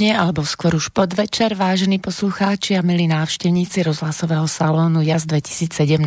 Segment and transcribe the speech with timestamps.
[0.00, 6.00] Popoludne, alebo skôr už podvečer, vážení poslucháči a milí návštevníci rozhlasového salónu JAS 2017.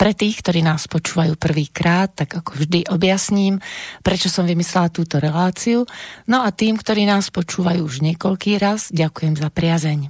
[0.00, 3.60] Pre tých, ktorí nás počúvajú prvýkrát, tak ako vždy objasním,
[4.00, 5.84] prečo som vymyslela túto reláciu.
[6.24, 10.08] No a tým, ktorí nás počúvajú už niekoľký raz, ďakujem za priazeň.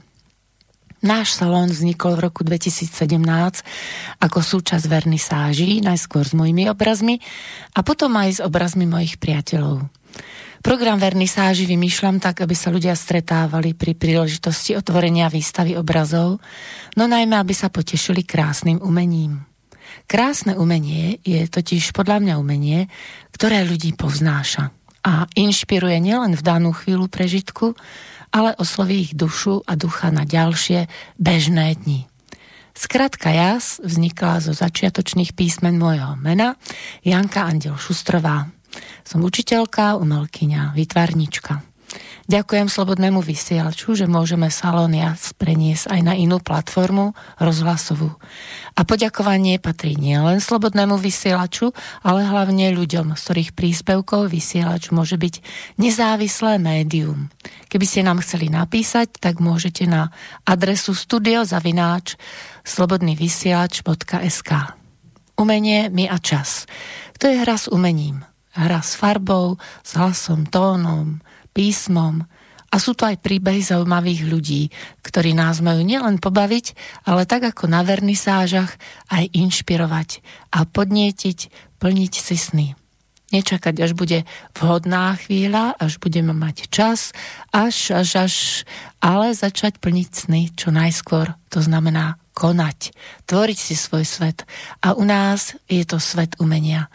[1.02, 2.86] Náš salón vznikol v roku 2017
[4.22, 7.18] ako súčasť vernisáží, najskôr s mojimi obrazmi
[7.74, 9.90] a potom aj s obrazmi mojich priateľov.
[10.64, 16.40] Program vernisáži vymýšľam tak, aby sa ľudia stretávali pri príležitosti otvorenia výstavy obrazov,
[16.96, 19.44] no najmä, aby sa potešili krásnym umením.
[20.06, 22.86] Krásne umenie je totiž podľa mňa umenie,
[23.34, 24.70] ktoré ľudí povznáša
[25.06, 27.78] a inšpiruje nielen v danú chvíľu prežitku,
[28.34, 32.10] ale osloví ich dušu a ducha na ďalšie bežné dni.
[32.76, 36.60] Skratka jas vznikla zo začiatočných písmen môjho mena
[37.00, 38.55] Janka Andel Šustrová.
[39.06, 41.76] Som učiteľka, umelkyňa, vytvarnička.
[42.26, 48.10] Ďakujem Slobodnému vysielaču, že môžeme Salónia preniesť aj na inú platformu, rozhlasovú.
[48.74, 51.70] A poďakovanie patrí nielen Slobodnému vysielaču,
[52.02, 55.38] ale hlavne ľuďom, z ktorých príspevkov vysielač môže byť
[55.78, 57.30] nezávislé médium.
[57.70, 60.10] Keby ste nám chceli napísať, tak môžete na
[60.42, 62.18] adresu studiozavináč
[62.66, 64.50] slobodnývysielač.sk
[65.38, 66.66] Umenie, my a čas.
[67.22, 71.20] To je hra s umením hra s farbou, s hlasom, tónom,
[71.52, 72.24] písmom
[72.66, 74.62] a sú to aj príbehy zaujímavých ľudí,
[75.00, 78.74] ktorí nás majú nielen pobaviť, ale tak ako na vernisážach
[79.08, 80.20] aj inšpirovať
[80.52, 81.38] a podnietiť,
[81.78, 82.68] plniť si sny.
[83.32, 84.22] Nečakať, až bude
[84.54, 87.10] vhodná chvíľa, až budeme mať čas,
[87.50, 88.34] až, až, až,
[89.02, 91.34] ale začať plniť sny čo najskôr.
[91.50, 92.94] To znamená konať,
[93.26, 94.46] tvoriť si svoj svet.
[94.84, 96.86] A u nás je to svet umenia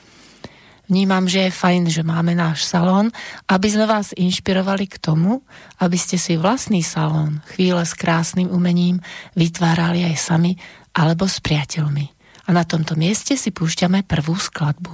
[0.91, 3.15] vnímam, že je fajn, že máme náš salón,
[3.47, 5.39] aby sme vás inšpirovali k tomu,
[5.79, 8.99] aby ste si vlastný salón chvíle s krásnym umením
[9.39, 10.59] vytvárali aj sami
[10.91, 12.11] alebo s priateľmi.
[12.45, 14.91] A na tomto mieste si púšťame prvú skladbu.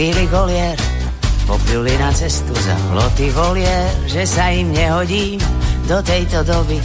[0.00, 0.80] Chvíli golier
[1.44, 5.36] popili na cestu za ploty volier, že sa im nehodím
[5.84, 6.80] do tejto doby.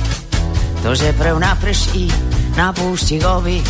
[0.84, 2.12] To, že prv naprší,
[2.60, 3.64] na púšti goby,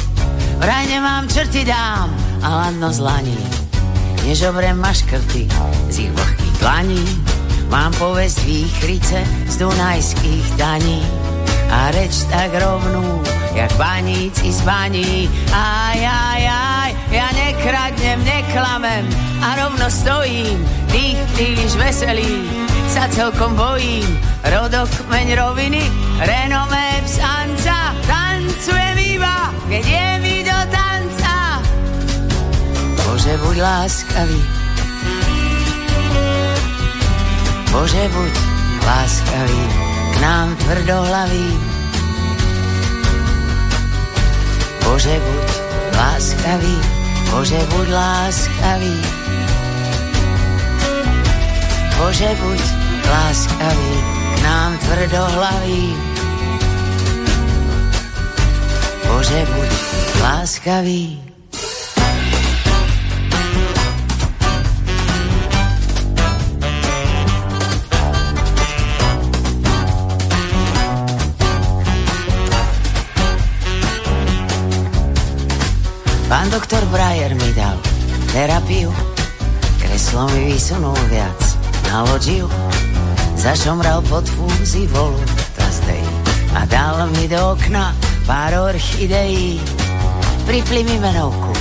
[0.58, 2.10] vraj nemám črty dám
[2.42, 3.38] a ladno zlaní.
[4.26, 5.46] Nežobrem maškrty
[5.94, 7.06] z ich vlhkých dlaní,
[7.70, 11.06] mám povesť výchrice z dunajských daní
[11.70, 13.22] a reč tak rovnú,
[13.54, 15.30] jak baníci z baní.
[15.54, 16.75] Aj, aj, aj,
[17.16, 19.08] ja nekradnem, neklamem
[19.40, 20.60] a rovno stojím,
[20.92, 22.44] tých príliš veselý,
[22.92, 24.04] sa celkom bojím.
[24.44, 25.84] Rodok meň roviny,
[26.20, 31.64] renomé psanca, tancujem iba, je mi do tanca.
[33.00, 34.42] Bože, buď láskavý,
[37.72, 38.34] Bože, buď
[38.84, 39.64] láskavý
[40.12, 41.50] k nám tvrdohlavý.
[44.86, 45.48] Bože, buď
[45.96, 46.95] láskavý,
[47.32, 48.98] Bože, buď láskavý.
[51.98, 52.62] Bože, buď
[53.10, 53.94] láskavý,
[54.36, 55.84] k nám tvrdohlavý.
[59.08, 59.70] Bože, buď
[60.22, 61.35] láskavý.
[76.26, 77.78] Pán doktor Brajer mi dal
[78.34, 78.90] terapiu,
[79.78, 81.38] kreslo mi vysunul viac
[81.86, 82.50] na loďiu.
[83.38, 85.22] Zašomral pod fúzi volu
[85.54, 86.02] tazdej
[86.58, 87.94] a dal mi do okna
[88.26, 89.62] pár orchideí.
[90.50, 91.54] Pripli mi menovku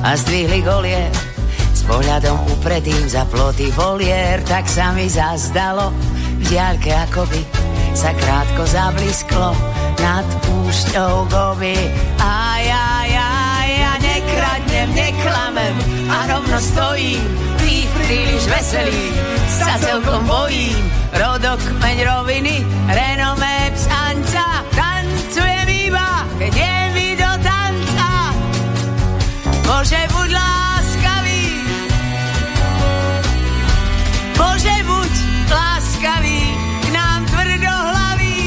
[0.00, 1.12] a zdvihli golier
[1.76, 5.92] s pohľadom upredým za ploty volier, tak sa mi zazdalo
[6.40, 7.44] v diaľke akoby
[7.92, 9.52] sa krátko zablisklo
[10.00, 12.07] nad púšťou goby
[14.94, 15.76] klamem, neklamem
[16.10, 17.22] a rovno stojím
[17.58, 19.16] Tých príliš veselých
[19.48, 20.78] sa celkom bojím.
[21.12, 28.10] Rodok, meň roviny, renomé psanca Tancujem iba, keď je mi do tanca.
[29.66, 31.44] Bože, buď láskavý.
[34.38, 35.12] Bože, buď
[35.50, 36.40] láskavý
[36.78, 38.38] k nám tvrdohlavý.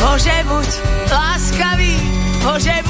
[0.00, 0.70] Bože, buď
[1.10, 2.16] láskavý
[2.46, 2.85] Bože,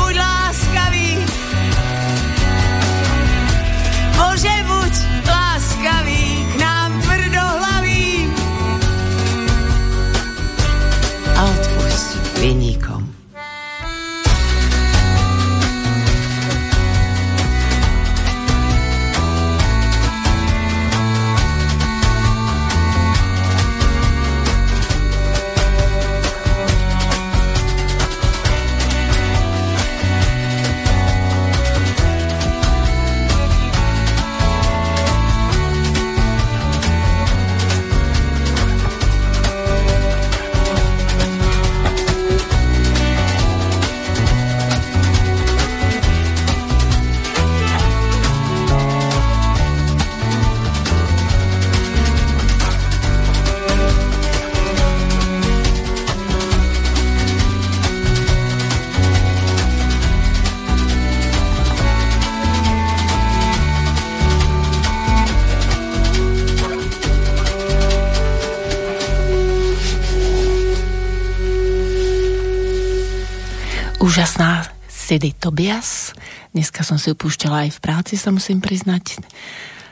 [75.17, 76.13] Sidy Tobias.
[76.53, 79.17] Dneska som si upúšťala aj v práci, sa musím priznať,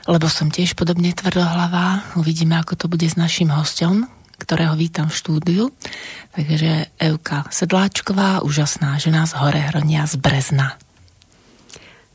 [0.04, 2.12] lebo som tiež podobne tvrdohlavá.
[2.20, 4.04] Uvidíme, ako to bude s našim hostom,
[4.36, 5.64] ktorého vítam v štúdiu.
[6.36, 10.76] Takže Euka Sedláčková, úžasná žena z Hore Hronia z Brezna.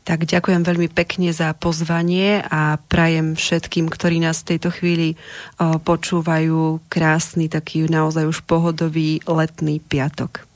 [0.06, 5.18] Tak ďakujem veľmi pekne za pozvanie a prajem všetkým, ktorí nás v tejto chvíli
[5.58, 10.46] počúvajú krásny, taký naozaj už pohodový letný piatok.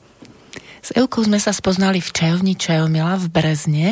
[0.85, 3.87] S Eukou sme sa spoznali v čajovni Čajomila v Brezne,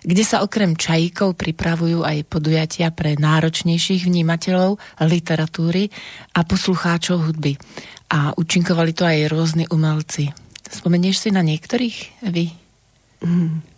[0.00, 5.92] kde sa okrem čajíkov pripravujú aj podujatia pre náročnejších vnímateľov literatúry
[6.32, 7.60] a poslucháčov hudby.
[8.08, 10.32] A účinkovali to aj rôzni umelci.
[10.64, 12.56] Spomenieš si na niektorých, vy?
[13.20, 13.70] Mm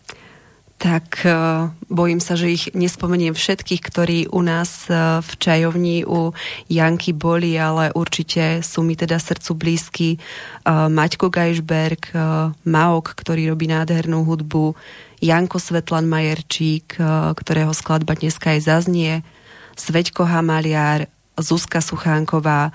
[0.82, 6.34] tak uh, bojím sa, že ich nespomeniem všetkých, ktorí u nás uh, v čajovni u
[6.66, 12.10] Janky boli, ale určite sú mi teda srdcu blízky uh, Maťko Gajšberg,
[12.66, 14.74] Maok, ktorý robí nádhernú hudbu,
[15.22, 16.98] Janko Svetlan Majerčík,
[17.38, 19.22] ktorého skladba dneska aj zaznie,
[19.78, 21.06] Sveďko Hamaliar,
[21.38, 22.74] Zuzka Suchánková,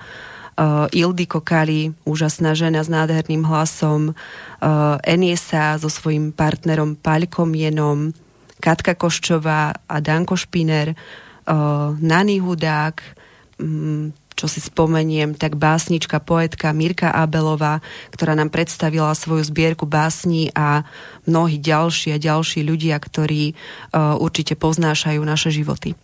[0.58, 8.10] uh, Ildiko Kali, úžasná žena s nádherným hlasom, uh, Eniesa so svojím partnerom Paľkom Jenom,
[8.58, 12.98] Katka Koščová a Danko Špiner, uh, Nani Hudák,
[13.62, 17.82] um, čo si spomeniem, tak básnička, poetka Mirka Abelová,
[18.14, 20.86] ktorá nám predstavila svoju zbierku básní a
[21.26, 25.98] mnohí ďalší a ďalší ľudia, ktorí uh, určite poznášajú naše životy.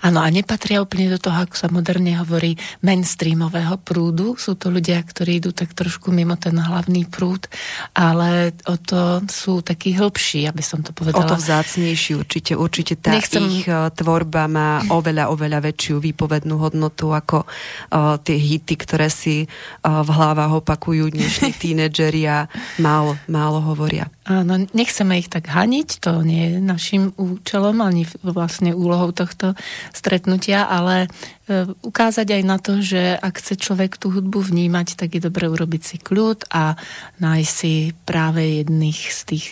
[0.00, 4.34] Áno, a nepatria úplne do toho, ako sa moderne hovorí, mainstreamového prúdu.
[4.40, 7.46] Sú to ľudia, ktorí idú tak trošku mimo ten hlavný prúd,
[7.92, 11.26] ale o to sú takí hĺbší, aby som to povedala.
[11.26, 12.52] O to vzácnejší určite.
[12.56, 13.44] Určite tá Nechcem...
[13.46, 19.44] ich uh, tvorba má oveľa, oveľa väčšiu výpovednú hodnotu ako uh, tie hity, ktoré si
[19.46, 22.48] uh, v hlavách opakujú dnešní tínedžeri a
[22.80, 24.08] málo, málo hovoria.
[24.30, 29.58] Áno, nechceme ich tak haniť, to nie je našim účelom ani vlastne úlohou tohto
[29.90, 31.10] stretnutia, ale
[31.50, 35.50] e, ukázať aj na to, že ak chce človek tú hudbu vnímať, tak je dobre
[35.50, 36.78] urobiť si kľud a
[37.18, 39.46] nájsť si práve jedných z tých,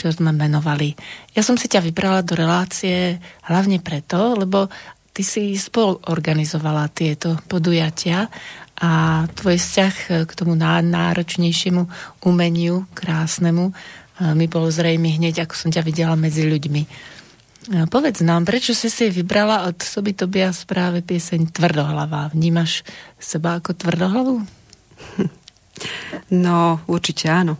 [0.00, 0.96] čo sme menovali.
[1.36, 4.72] Ja som si ťa vybrala do relácie hlavne preto, lebo
[5.12, 8.32] ty si spolu organizovala tieto podujatia
[8.80, 11.84] a tvoj vzťah k tomu náročnejšiemu
[12.24, 13.76] umeniu, krásnemu,
[14.20, 16.82] mi bol zrejmy hneď, ako som ťa videla medzi ľuďmi.
[17.86, 22.34] Povedz nám, prečo si si vybrala od Soby Tobia správe pieseň Tvrdohlava?
[22.34, 22.82] Vnímaš
[23.22, 24.42] seba ako tvrdohlavu?
[26.30, 27.58] No, určite áno.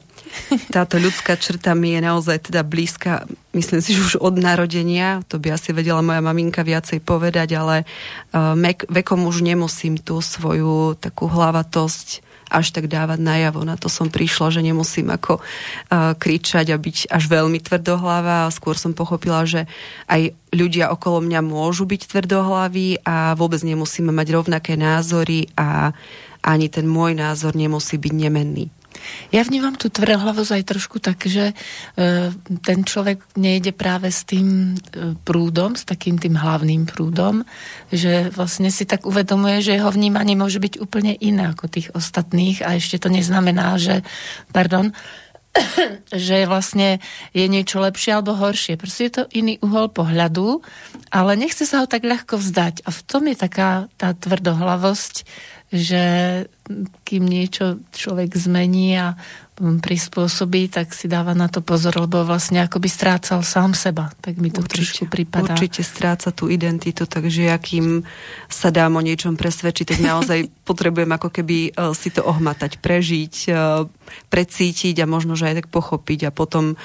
[0.73, 5.37] Táto ľudská črta mi je naozaj teda blízka, myslím si, že už od narodenia, to
[5.37, 7.85] by asi vedela moja maminka viacej povedať, ale
[8.33, 8.57] uh,
[8.89, 13.65] vekom už nemusím tú svoju takú hlavatosť až tak dávať najavo.
[13.65, 18.77] Na to som prišla, že nemusím ako uh, kričať a byť až veľmi tvrdohlava skôr
[18.77, 19.65] som pochopila, že
[20.07, 25.97] aj ľudia okolo mňa môžu byť tvrdohlaví a vôbec nemusíme mať rovnaké názory a
[26.45, 28.69] ani ten môj názor nemusí byť nemenný.
[29.33, 31.55] Ja vnímam tú tvrdohlavosť aj trošku tak, že e,
[32.61, 37.45] ten človek nejde práve s tým e, prúdom, s takým tým hlavným prúdom,
[37.89, 42.61] že vlastne si tak uvedomuje, že jeho vnímanie môže byť úplne iné ako tých ostatných
[42.61, 44.05] a ešte to neznamená, že,
[44.53, 44.93] pardon,
[46.13, 46.99] že vlastne
[47.37, 48.81] je niečo lepšie alebo horšie.
[48.81, 50.65] Proste je to iný uhol pohľadu,
[51.13, 52.85] ale nechce sa ho tak ľahko vzdať.
[52.89, 55.25] A v tom je taká tá tvrdohlavosť,
[55.73, 56.03] že
[57.09, 59.17] kým niečo človek zmení a
[59.61, 64.11] prispôsobí, tak si dáva na to pozor, lebo vlastne ako by strácal sám seba.
[64.25, 65.55] Tak mi to určite, trošku pripadá.
[65.55, 68.03] Určite stráca tú identitu, takže akým
[68.51, 73.35] sa dám o niečom presvedčiť, tak naozaj potrebujem ako keby e, si to ohmatať, prežiť,
[73.49, 73.87] e,
[74.33, 76.77] precítiť a možno, že aj tak pochopiť a potom e,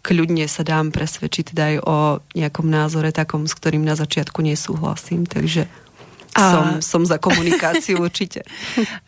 [0.00, 1.96] kľudne sa dám presvedčiť teda aj o
[2.38, 5.26] nejakom názore takom, s ktorým na začiatku nesúhlasím.
[5.26, 5.66] Takže.
[6.38, 8.46] Som, som za komunikáciu určite.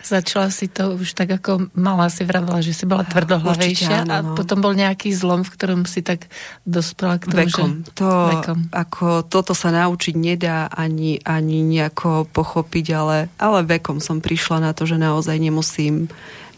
[0.02, 4.16] Začala si to už tak ako malá si vravila, že si bola tvrdohlavejšia áno, a
[4.20, 4.34] no.
[4.34, 6.26] potom bol nejaký zlom, v ktorom si tak
[6.66, 7.70] dospela k tomu, vekom.
[7.86, 7.94] že...
[7.96, 8.58] To, vekom.
[8.74, 14.70] Ako, toto sa naučiť nedá ani, ani nejako pochopiť, ale, ale vekom som prišla na
[14.74, 16.10] to, že naozaj nemusím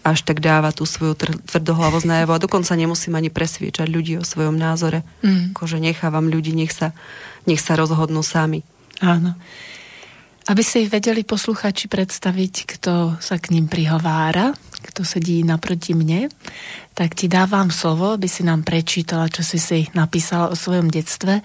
[0.02, 1.14] až tak dáva tú svoju
[1.46, 5.06] tvrdohlavosť najavo a dokonca nemusím ani presviečať ľudí o svojom názore.
[5.22, 5.54] Mm.
[5.54, 6.90] Akože nechávam ľudí, nech sa,
[7.46, 8.66] nech sa rozhodnú sami.
[8.98, 9.38] Áno.
[10.50, 14.50] Aby si vedeli posluchači predstaviť, kto sa k ním prihovára,
[14.82, 16.26] kto sedí naproti mne,
[16.92, 21.40] tak ti dávam slovo, aby si nám prečítala, čo si si napísala o svojom detstve,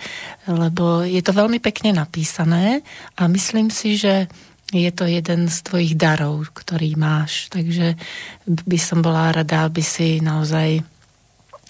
[0.49, 2.81] lebo je to veľmi pekne napísané
[3.13, 4.25] a myslím si, že
[4.73, 7.47] je to jeden z tvojich darov, ktorý máš.
[7.47, 7.95] Takže
[8.43, 10.83] by som bola rada, aby si naozaj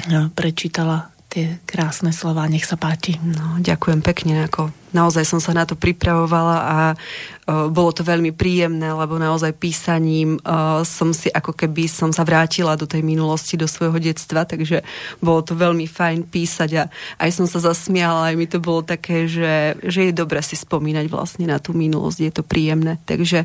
[0.10, 2.48] no, prečítala tie krásne slova.
[2.48, 3.20] Nech sa páči.
[3.20, 4.48] No, ďakujem pekne.
[4.48, 9.52] Ako naozaj som sa na to pripravovala a uh, bolo to veľmi príjemné, lebo naozaj
[9.60, 14.48] písaním uh, som si ako keby som sa vrátila do tej minulosti, do svojho detstva,
[14.48, 14.82] takže
[15.20, 16.84] bolo to veľmi fajn písať a
[17.20, 21.12] aj som sa zasmiala, aj mi to bolo také, že, že je dobre si spomínať
[21.12, 22.98] vlastne na tú minulosť, je to príjemné.
[23.04, 23.44] Takže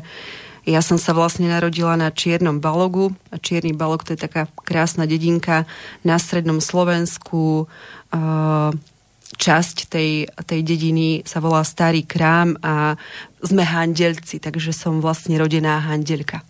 [0.63, 3.11] ja som sa vlastne narodila na Čiernom Balogu.
[3.31, 5.67] A Čierny Balog to je taká krásna dedinka
[6.07, 7.67] na strednom Slovensku.
[9.33, 12.95] Časť tej, tej dediny sa volá Starý krám a
[13.43, 16.45] sme handelci, takže som vlastne rodená handelka.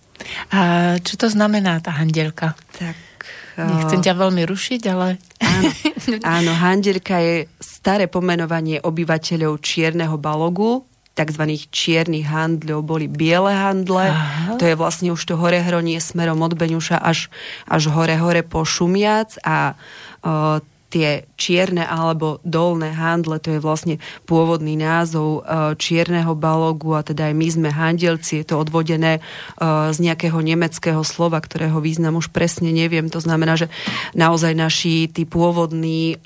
[0.53, 2.53] A čo to znamená tá handelka?
[2.77, 3.13] Tak
[3.53, 5.21] Nechcem ťa veľmi rušiť, ale...
[5.41, 5.69] Áno,
[6.41, 11.43] áno handelka je staré pomenovanie obyvateľov Čierneho Balogu, tzv.
[11.69, 14.09] čiernych handľov boli biele handle.
[14.09, 14.57] Aha.
[14.57, 17.29] To je vlastne už to hore hronie smerom od Beňuša až,
[17.69, 19.77] až hore hore po Šumiac a
[20.25, 20.61] o,
[20.93, 23.97] tie čierne alebo dolné handle, to je vlastne
[24.29, 25.41] pôvodný názov
[25.81, 29.17] čierneho balogu a teda aj my sme handelci, je to odvodené
[29.89, 33.09] z nejakého nemeckého slova, ktorého význam už presne neviem.
[33.09, 33.73] To znamená, že
[34.13, 36.21] naozaj naši tí pôvodní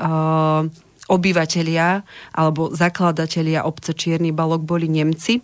[1.08, 2.04] obyvatelia
[2.36, 5.42] alebo zakladatelia obce Čierny balok boli Nemci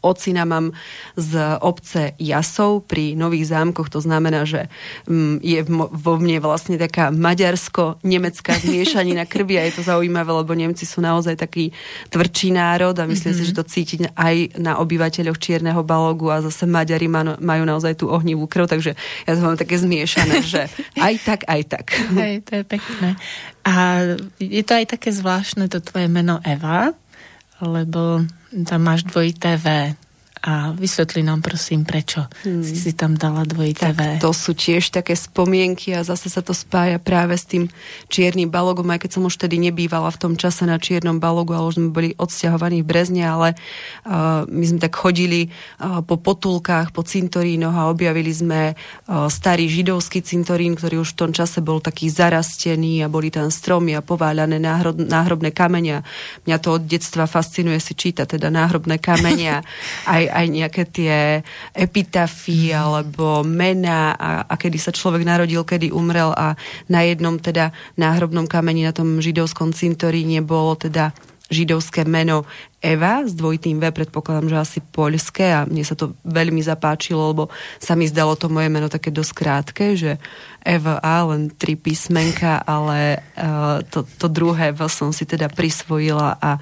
[0.00, 0.72] ocina mám
[1.12, 4.72] z obce Jasov pri Nových zámkoch, to znamená, že
[5.04, 10.88] um, je vo mne vlastne taká maďarsko-nemecká zmiešanina krvi a je to zaujímavé, lebo Nemci
[10.88, 11.68] sú naozaj taký
[12.08, 13.44] tvrdší národ a myslím mm-hmm.
[13.44, 18.08] si, že to cítiť aj na obyvateľoch Čierneho balogu a zase Maďari majú naozaj tú
[18.08, 18.96] ohnivú krv, takže
[19.28, 21.86] ja to mám také zmiešané, že aj tak, aj tak.
[22.16, 23.20] Hej, to je pekné.
[23.68, 23.74] A
[24.40, 26.96] je to aj také zvláštne to tvoje meno Eva,
[27.62, 28.26] lebo
[28.68, 29.94] tam máš dvojité V.
[30.42, 32.66] A vysvetli nám prosím, prečo hmm.
[32.66, 34.02] si si tam dala dvojité tak, V.
[34.26, 37.70] To sú tiež také spomienky a zase sa to spája práve s tým
[38.10, 41.70] čiernym balogom, aj keď som už tedy nebývala v tom čase na čiernom balogu, ale
[41.70, 43.54] už sme boli odsťahovaní v Brezne, ale
[44.02, 45.46] uh, my sme tak chodili
[45.78, 51.18] uh, po potulkách, po cintorínoch a objavili sme uh, starý židovský cintorín, ktorý už v
[51.22, 56.02] tom čase bol taký zarastený a boli tam stromy a pováľané náhrob, náhrobné kamenia.
[56.50, 59.62] Mňa to od detstva fascinuje si čítať, teda náhrobné kamenia
[60.18, 61.14] aj aj nejaké tie
[61.76, 66.56] epitafy alebo mená a, a kedy sa človek narodil, kedy umrel a
[66.88, 67.70] na jednom teda
[68.00, 71.12] náhrobnom kameni na tom židovskom cintoríne bolo teda
[71.52, 72.48] židovské meno
[72.82, 77.44] Eva s dvojitým V, predpokladám, že asi poľské a mne sa to veľmi zapáčilo, lebo
[77.78, 80.18] sa mi zdalo to moje meno také dosť krátke, že
[80.64, 86.40] Eva A, len tri písmenka, ale uh, to, to druhé V som si teda prisvojila
[86.40, 86.58] a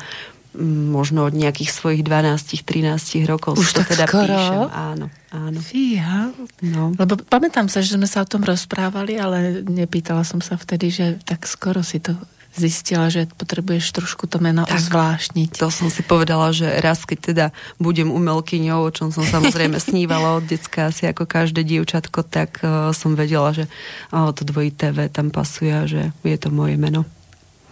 [0.59, 3.55] možno od nejakých svojich 12-13 rokov.
[3.55, 4.35] Už to teda skoro?
[4.35, 4.59] píšem.
[4.71, 5.59] Áno, áno.
[5.63, 6.35] Fíha.
[6.67, 6.91] No.
[6.99, 11.07] Lebo pamätám sa, že sme sa o tom rozprávali, ale nepýtala som sa vtedy, že
[11.23, 12.19] tak skoro si to
[12.51, 15.63] zistila, že potrebuješ trošku to meno tak, ozvláštniť.
[15.63, 17.47] To som si povedala, že raz, keď teda
[17.79, 22.91] budem umelkyňou, o čom som samozrejme snívala od decka, asi ako každé dievčatko, tak uh,
[22.91, 23.71] som vedela, že
[24.11, 27.07] uh, to dvojité V tam pasuje a že je to moje meno.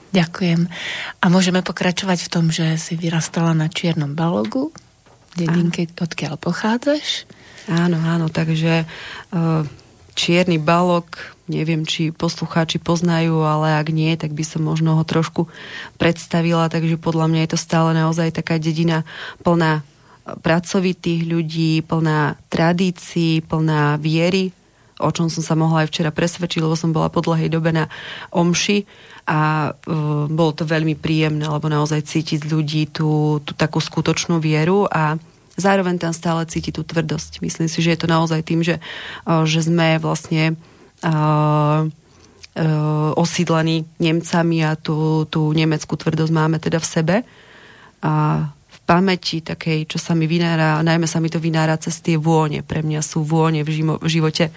[0.09, 0.69] Ďakujem.
[1.21, 4.73] A môžeme pokračovať v tom, že si vyrastala na Čiernom balogu,
[5.37, 7.29] dedinke, odkiaľ pochádzaš.
[7.69, 9.69] Áno, áno, takže uh,
[10.17, 11.05] Čierny balog,
[11.47, 15.47] neviem, či poslucháči poznajú, ale ak nie, tak by som možno ho trošku
[16.01, 19.05] predstavila, takže podľa mňa je to stále naozaj taká dedina
[19.45, 19.85] plná
[20.41, 24.53] pracovitých ľudí, plná tradícií, plná viery,
[24.99, 27.87] o čom som sa mohla aj včera presvedčiť, lebo som bola po dlhej dobe na
[28.35, 28.85] omši
[29.29, 34.91] a uh, bolo to veľmi príjemné, lebo naozaj cítiť ľudí tú, tú takú skutočnú vieru
[34.91, 35.17] a
[35.59, 37.43] zároveň tam stále cíti tú tvrdosť.
[37.43, 38.83] Myslím si, že je to naozaj tým, že,
[39.27, 40.59] uh, že sme vlastne
[41.07, 41.87] uh,
[43.15, 47.17] osídlení Nemcami a tú, tú nemeckú tvrdosť máme teda v sebe.
[48.03, 48.51] A
[48.89, 52.65] pamäti takej, čo sa mi vynára, najmä sa mi to vynára cez tie vône.
[52.65, 54.49] Pre mňa sú vône v, žimo, v živote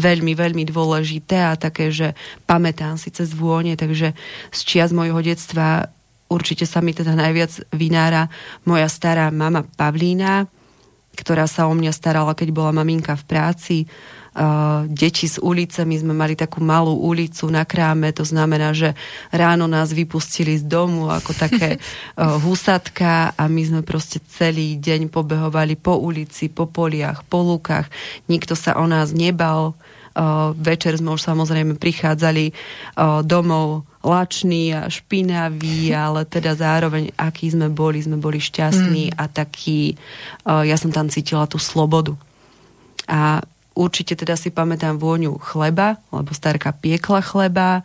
[0.00, 2.16] veľmi, veľmi dôležité a také, že
[2.48, 4.16] pamätám si cez vône, takže
[4.48, 5.92] z čias mojho detstva
[6.32, 8.32] určite sa mi teda najviac vynára
[8.64, 10.48] moja stará mama Pavlína,
[11.12, 13.76] ktorá sa o mňa starala, keď bola maminka v práci
[14.34, 15.86] uh, deti z ulice.
[15.86, 18.92] My sme mali takú malú ulicu na kráme, to znamená, že
[19.30, 25.08] ráno nás vypustili z domu ako také uh, husatka a my sme proste celý deň
[25.08, 27.88] pobehovali po ulici, po poliach, po lukách.
[28.26, 29.78] Nikto sa o nás nebal.
[30.14, 37.50] Uh, večer sme už samozrejme prichádzali uh, domov lační a špinaví, ale teda zároveň, akí
[37.50, 39.14] sme boli, sme boli šťastní mm.
[39.18, 39.98] a taký,
[40.46, 42.14] uh, ja som tam cítila tú slobodu.
[43.10, 43.42] A
[43.74, 47.82] Určite teda si pamätám vôňu chleba, lebo starka piekla chleba,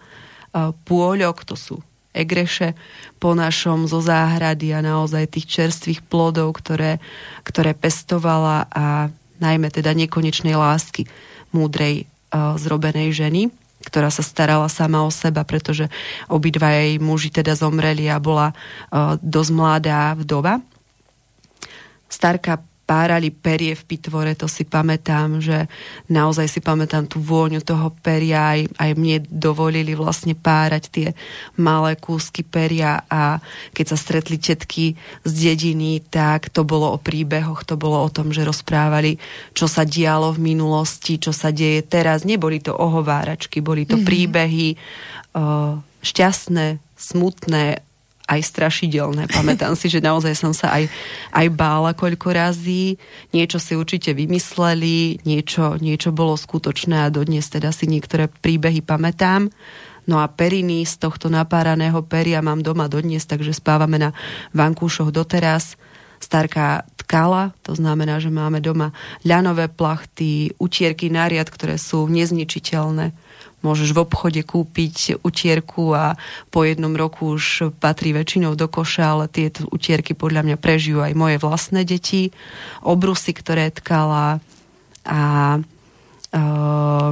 [0.85, 1.75] pôľok, to sú
[2.09, 2.73] egreše
[3.21, 6.97] po našom zo záhrady a naozaj tých čerstvých plodov, ktoré,
[7.45, 11.05] ktoré pestovala a najmä teda nekonečnej lásky
[11.53, 13.41] múdrej zrobenej ženy,
[13.85, 15.89] ktorá sa starala sama o seba, pretože
[16.29, 18.53] obidva jej muži teda zomreli a bola
[19.21, 20.61] dosť mladá vdova.
[22.09, 25.69] Starka párali perie v pitvore, to si pamätám, že
[26.09, 31.07] naozaj si pamätám tú vôňu toho peria, aj, aj mne dovolili vlastne párať tie
[31.53, 33.37] malé kúsky peria a
[33.77, 38.33] keď sa stretli tetky z dediny, tak to bolo o príbehoch, to bolo o tom,
[38.33, 39.21] že rozprávali,
[39.53, 42.25] čo sa dialo v minulosti, čo sa deje teraz.
[42.25, 44.09] Neboli to ohováračky, boli to mm-hmm.
[44.09, 44.67] príbehy
[45.37, 47.85] uh, šťastné, smutné,
[48.29, 49.25] aj strašidelné.
[49.33, 50.85] Pamätám si, že naozaj som sa aj,
[51.33, 53.01] aj bála koľko razy.
[53.33, 59.49] Niečo si určite vymysleli, niečo, niečo bolo skutočné a dodnes teda si niektoré príbehy pamätám.
[60.05, 64.09] No a periny z tohto napáraného peria mám doma dodnes, takže spávame na
[64.53, 65.77] vankúšoch doteraz.
[66.21, 68.93] Starka tkala, to znamená, že máme doma
[69.25, 73.28] ľanové plachty, utierky nariad, ktoré sú nezničiteľné
[73.61, 76.15] môžeš v obchode kúpiť utierku a
[76.49, 81.13] po jednom roku už patrí väčšinou do koša, ale tieto utierky podľa mňa prežijú aj
[81.15, 82.31] moje vlastné deti.
[82.83, 84.39] Obrusy, ktoré tkala
[85.09, 85.21] a
[86.35, 87.11] uh,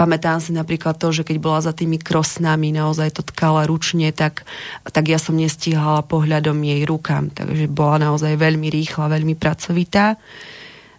[0.00, 4.48] pamätám si napríklad to, že keď bola za tými krosnami, naozaj to tkala ručne, tak,
[4.88, 7.28] tak ja som nestihala pohľadom jej rukám.
[7.28, 10.16] Takže bola naozaj veľmi rýchla, veľmi pracovitá.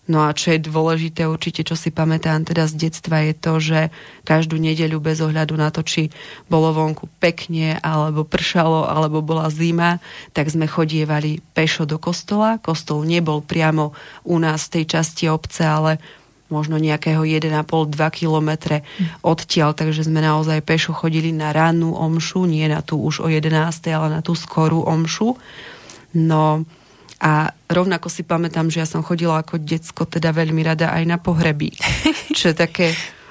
[0.10, 3.80] No a čo je dôležité určite, čo si pamätám teda z detstva, je to, že
[4.26, 6.10] každú nedeľu bez ohľadu na to, či
[6.50, 10.02] bolo vonku pekne, alebo pršalo, alebo bola zima,
[10.34, 12.58] tak sme chodievali pešo do kostola.
[12.58, 13.94] Kostol nebol priamo
[14.26, 16.02] u nás v tej časti obce, ale
[16.52, 18.84] možno nejakého 1,5-2 kilometre
[19.24, 23.54] odtiaľ, takže sme naozaj pešo chodili na rannú omšu, nie na tú už o 11,
[23.94, 25.40] ale na tú skorú omšu.
[26.12, 26.68] No,
[27.22, 31.22] a rovnako si pamätám, že ja som chodila ako decko teda veľmi rada aj na
[31.22, 31.70] pohreby.
[32.38, 32.88] Čo je také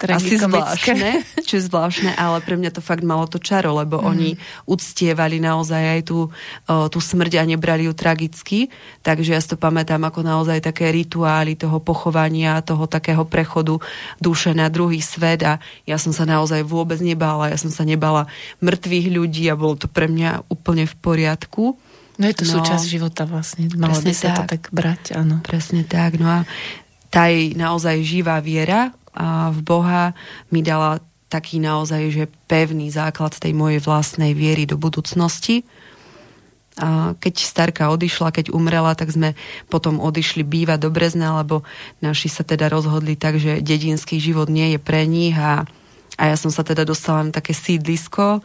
[0.08, 4.04] asi zvláštne, čo je zvláštne, ale pre mňa to fakt malo to čaro, lebo mm.
[4.08, 4.30] oni
[4.64, 6.32] uctievali naozaj aj tú,
[6.64, 8.72] tú smrť a nebrali ju tragicky,
[9.04, 13.76] takže ja si to pamätám ako naozaj také rituály toho pochovania, toho takého prechodu
[14.16, 18.24] duše na druhý svet a ja som sa naozaj vôbec nebála, ja som sa nebala
[18.64, 21.76] mŕtvych ľudí a bolo to pre mňa úplne v poriadku.
[22.20, 23.72] No je to no, súčasť života vlastne.
[23.72, 24.36] Malo by sa tak.
[24.36, 25.40] to tak brať, áno.
[25.40, 26.20] Presne tak.
[26.20, 26.38] No a
[27.08, 30.12] tá jej naozaj živá viera a v Boha
[30.52, 31.00] mi dala
[31.32, 35.64] taký naozaj, že pevný základ tej mojej vlastnej viery do budúcnosti.
[36.76, 39.32] A keď starka odišla, keď umrela, tak sme
[39.72, 41.64] potom odišli bývať do Brezna, lebo
[42.04, 45.64] naši sa teda rozhodli tak, že dedinský život nie je pre nich a,
[46.18, 48.42] a ja som sa teda dostala na také sídlisko,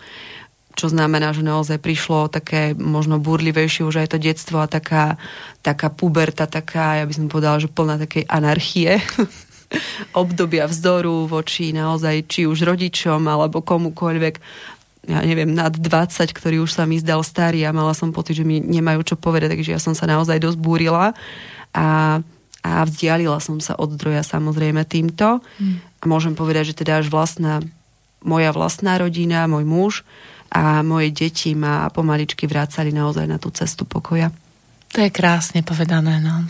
[0.75, 5.15] čo znamená, že naozaj prišlo také možno burlivejšie už aj to detstvo a taká,
[5.63, 8.99] taká puberta, taká, ja by som povedala, že plná takej anarchie
[10.21, 14.35] obdobia vzdoru voči naozaj či už rodičom alebo komukoľvek
[15.05, 18.45] ja neviem, nad 20, ktorý už sa mi zdal starý a mala som pocit, že
[18.45, 21.13] mi nemajú čo povedať, takže ja som sa naozaj dosť búrila
[21.77, 22.19] a,
[22.65, 25.45] a vzdialila som sa od zdroja samozrejme týmto.
[25.61, 25.77] Mm.
[26.01, 27.61] A môžem povedať, že teda až vlastná,
[28.25, 29.93] moja vlastná rodina, môj muž,
[30.51, 34.31] a moje deti ma pomaličky vrácali naozaj na tú cestu pokoja.
[34.95, 36.47] To je krásne povedané, no.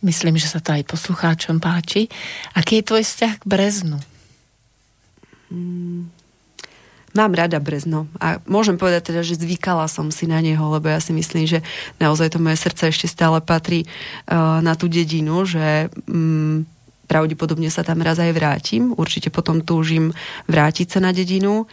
[0.00, 2.08] Myslím, že sa to aj poslucháčom páči.
[2.56, 4.00] Aký je tvoj vzťah k Breznu?
[5.52, 6.08] Mm,
[7.12, 10.96] mám rada Brezno a môžem povedať teda, že zvykala som si na neho, lebo ja
[11.04, 11.60] si myslím, že
[12.00, 16.64] naozaj to moje srdce ešte stále patrí uh, na tú dedinu, že um,
[17.12, 18.96] pravdepodobne sa tam raz aj vrátim.
[18.96, 20.16] Určite potom túžim
[20.48, 21.68] vrátiť sa na dedinu,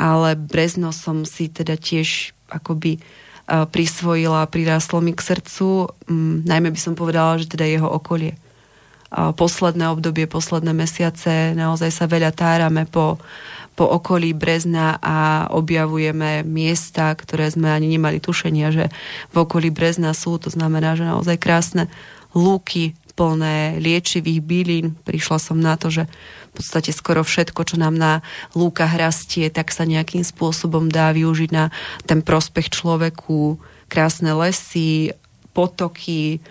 [0.00, 5.92] ale Brezno som si teda tiež akoby uh, prisvojila, priráslo mi k srdcu.
[6.08, 8.40] Um, najmä by som povedala, že teda jeho okolie.
[9.12, 13.20] Uh, posledné obdobie, posledné mesiace, naozaj sa veľa tárame po
[13.80, 18.92] po okolí Brezna a objavujeme miesta, ktoré sme ani nemali tušenia, že
[19.32, 20.36] v okolí Brezna sú.
[20.36, 21.88] To znamená, že naozaj krásne
[22.36, 25.00] lúky plné liečivých bylín.
[25.08, 26.04] Prišla som na to, že
[26.50, 28.26] v podstate skoro všetko, čo nám na
[28.58, 31.70] lúkach rastie, tak sa nejakým spôsobom dá využiť na
[32.10, 33.62] ten prospech človeku.
[33.86, 35.14] Krásne lesy,
[35.54, 36.42] potoky,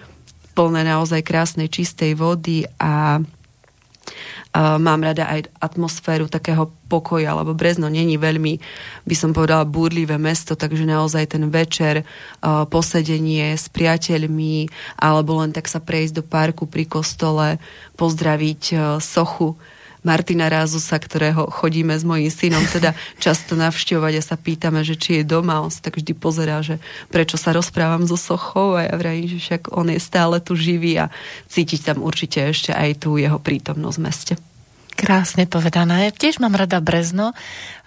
[0.56, 3.24] plné naozaj krásnej čistej vody a
[4.56, 8.58] mám rada aj atmosféru takého pokoja, lebo Brezno není veľmi,
[9.06, 12.02] by som povedala, búrlivé mesto, takže naozaj ten večer,
[12.42, 17.62] posedenie s priateľmi, alebo len tak sa prejsť do parku pri kostole,
[17.94, 19.54] pozdraviť sochu
[20.02, 25.22] Martina Rázusa, ktorého chodíme s mojím synom teda často navštevovať a sa pýtame, že či
[25.22, 25.60] je doma.
[25.60, 26.80] On sa tak vždy pozerá, že
[27.12, 31.00] prečo sa rozprávam so Sochou a ja vrajím, že však on je stále tu živý
[31.00, 31.12] a
[31.52, 34.34] cítiť tam určite ešte aj tú jeho prítomnosť v meste.
[35.00, 36.12] Krásne povedané.
[36.12, 37.32] Tiež mám rada Brezno,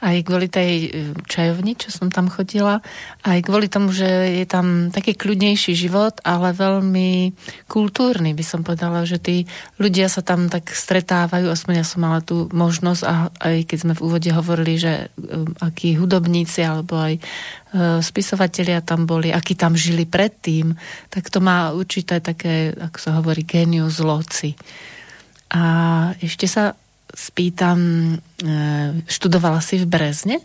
[0.01, 0.88] aj kvôli tej e,
[1.29, 2.81] čajovni, čo som tam chodila,
[3.29, 4.09] aj kvôli tomu, že
[4.40, 7.37] je tam taký kľudnejší život, ale veľmi
[7.68, 9.44] kultúrny, by som povedala, že tí
[9.77, 13.92] ľudia sa tam tak stretávajú, aspoň ja som mala tú možnosť a aj keď sme
[13.92, 15.07] v úvode hovorili, že e,
[15.61, 17.22] akí hudobníci alebo aj e,
[18.01, 20.72] spisovatelia tam boli, akí tam žili predtým,
[21.12, 24.57] tak to má určité také, ako sa hovorí, genius loci.
[25.53, 26.72] A ešte sa
[27.12, 27.79] spýtam,
[28.16, 28.55] e,
[29.07, 30.37] študovala si v Brezne?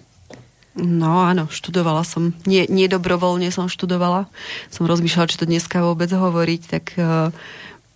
[0.77, 2.37] No áno, študovala som.
[2.45, 4.29] Nie, nie dobrovoľne som študovala.
[4.69, 6.93] Som rozmýšľala, či to dneska vôbec hovoriť, tak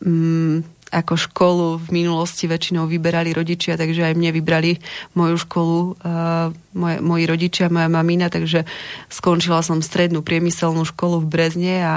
[0.01, 4.81] um, ako školu v minulosti väčšinou vyberali rodičia, takže aj mne vybrali
[5.13, 8.65] moju školu uh, moje, moji rodičia, moja mamina, takže
[9.13, 11.95] skončila som strednú priemyselnú školu v Brezne a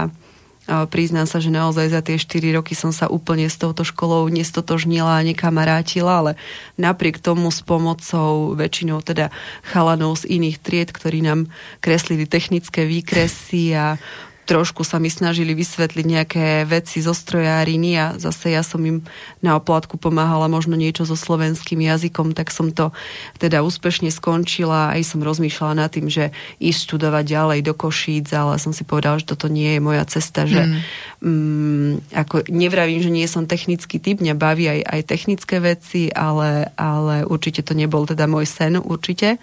[0.65, 5.21] Priznám sa, že naozaj za tie 4 roky som sa úplne s touto školou nestotožnila
[5.21, 6.33] a nekamarátila, ale
[6.81, 9.29] napriek tomu s pomocou väčšinou teda
[9.61, 11.53] chalanov z iných tried, ktorí nám
[11.85, 14.01] kreslili technické výkresy a
[14.45, 19.01] trošku sa mi snažili vysvetliť nejaké veci zo strojáriny a zase ja som im
[19.41, 22.93] na oplatku pomáhala možno niečo so slovenským jazykom, tak som to
[23.41, 26.31] teda úspešne skončila aj som rozmýšľala nad tým, že
[26.61, 30.45] ísť študovať ďalej do Košíc, ale som si povedala, že toto nie je moja cesta,
[30.45, 30.79] že mm.
[31.25, 36.69] Mm, ako nevravím, že nie som technický typ, mňa baví aj, aj technické veci, ale,
[36.77, 39.41] ale určite to nebol teda môj sen, určite.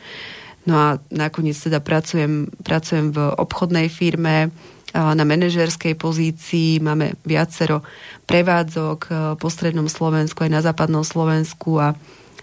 [0.70, 4.54] No a nakoniec teda pracujem, pracujem v obchodnej firme,
[4.92, 7.84] na manažerskej pozícii, máme viacero
[8.28, 11.96] prevádzok e, po strednom Slovensku aj na západnom Slovensku a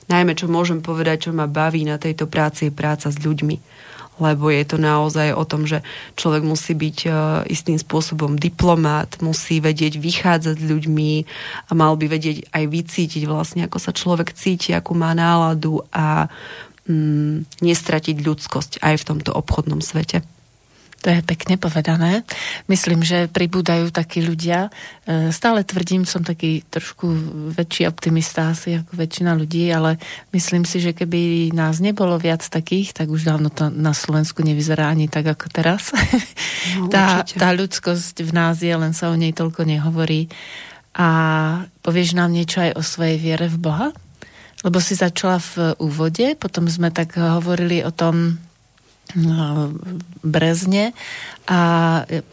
[0.08, 3.87] najmä čo môžem povedať, čo ma baví na tejto práci je práca s ľuďmi
[4.18, 5.78] lebo je to naozaj o tom, že
[6.18, 7.11] človek musí byť e,
[7.54, 11.11] istým spôsobom diplomát, musí vedieť vychádzať s ľuďmi
[11.70, 16.26] a mal by vedieť aj vycítiť vlastne, ako sa človek cíti, akú má náladu a
[16.90, 20.26] mm, nestratiť ľudskosť aj v tomto obchodnom svete.
[20.98, 22.26] To je pekne povedané.
[22.66, 24.66] Myslím, že pribúdajú takí ľudia.
[25.06, 27.06] E, stále tvrdím, som taký trošku
[27.54, 30.02] väčší optimista asi ako väčšina ľudí, ale
[30.34, 34.90] myslím si, že keby nás nebolo viac takých, tak už dávno to na Slovensku nevyzerá
[34.90, 35.90] ani tak ako teraz.
[36.68, 40.28] No, tá, tá ľudskosť v nás je, len sa o nej toľko nehovorí.
[40.98, 41.08] A
[41.80, 43.88] povieš nám niečo aj o svojej viere v Boha?
[44.66, 48.42] Lebo si začala v úvode, potom sme tak hovorili o tom,
[50.25, 50.92] Brezne.
[51.49, 51.59] A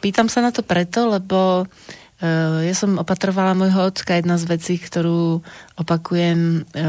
[0.04, 4.20] pýtam sa na to preto, lebo e, ja som opatrovala môjho ocka.
[4.20, 5.40] Jedna z vecí, ktorú
[5.80, 6.84] opakujem e,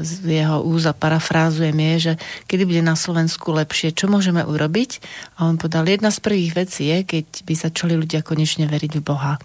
[0.00, 2.12] z jeho úza, parafrázujem je, že
[2.48, 5.04] kedy bude na Slovensku lepšie, čo môžeme urobiť?
[5.36, 9.04] A on povedal, jedna z prvých vecí je, keď by začali ľudia konečne veriť v
[9.04, 9.36] Boha.
[9.36, 9.40] E,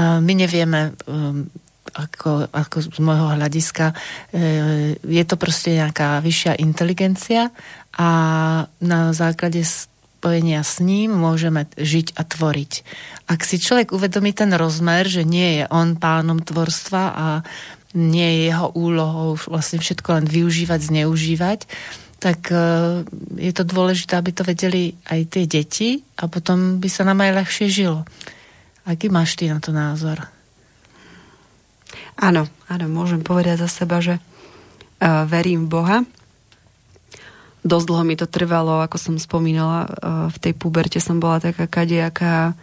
[0.00, 0.96] my nevieme
[1.96, 3.96] ako, ako z môjho hľadiska
[5.00, 7.48] je to proste nejaká vyššia inteligencia
[7.96, 8.10] a
[8.84, 12.72] na základe spojenia s ním môžeme žiť a tvoriť.
[13.32, 17.26] Ak si človek uvedomí ten rozmer, že nie je on pánom tvorstva a
[17.96, 21.60] nie je jeho úlohou vlastne všetko len využívať, zneužívať,
[22.20, 22.56] tak e,
[23.40, 27.32] je to dôležité, aby to vedeli aj tie deti a potom by sa nám aj
[27.40, 28.04] ľahšie žilo.
[28.84, 30.35] Aký máš ty na to názor?
[32.16, 35.98] Áno, áno, môžem povedať za seba, že uh, verím v Boha.
[37.66, 39.90] Dosť dlho mi to trvalo, ako som spomínala, uh,
[40.30, 42.56] v tej puberte som bola taká kadejaká,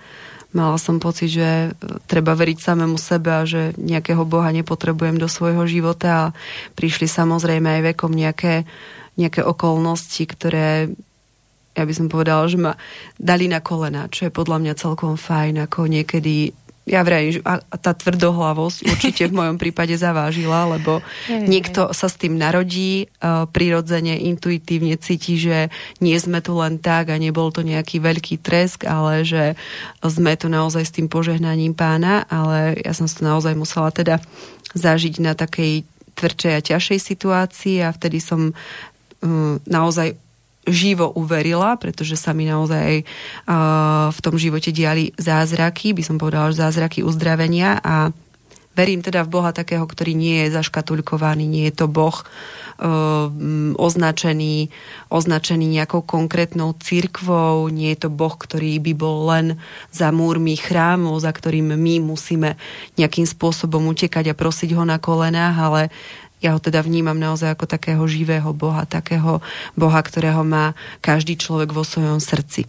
[0.53, 1.73] mala som pocit, že
[2.05, 6.33] treba veriť samému sebe a že nejakého Boha nepotrebujem do svojho života a
[6.77, 8.63] prišli samozrejme aj vekom nejaké,
[9.17, 10.93] nejaké okolnosti, ktoré
[11.73, 12.77] ja by som povedala, že ma
[13.17, 17.95] dali na kolena, čo je podľa mňa celkom fajn, ako niekedy ja vrajím, a tá
[17.95, 20.99] tvrdohlavosť určite v mojom prípade zavážila, lebo
[21.31, 23.07] niekto sa s tým narodí,
[23.55, 25.71] prirodzene, intuitívne cíti, že
[26.03, 29.55] nie sme tu len tak a nebol to nejaký veľký tresk, ale že
[30.03, 34.19] sme tu naozaj s tým požehnaním pána, ale ja som to naozaj musela teda
[34.75, 35.87] zažiť na takej
[36.19, 38.51] tvrdšej a ťažšej situácii a vtedy som
[39.63, 40.19] naozaj
[40.63, 46.55] živo uverila, pretože sa mi naozaj uh, v tom živote diali zázraky, by som povedala,
[46.55, 47.83] že zázraky uzdravenia.
[47.83, 48.15] A
[48.73, 53.29] verím teda v Boha takého, ktorý nie je zaškatulkovaný, nie je to Boh uh,
[53.75, 54.71] označený,
[55.11, 59.61] označený nejakou konkrétnou cirkvou, nie je to Boh, ktorý by bol len
[59.93, 62.57] za múrmi chrámov, za ktorým my musíme
[62.97, 65.81] nejakým spôsobom utekať a prosiť ho na kolenách, ale
[66.43, 69.39] ja ho teda vnímam naozaj ako takého živého Boha, takého
[69.79, 72.67] Boha, ktorého má každý človek vo svojom srdci.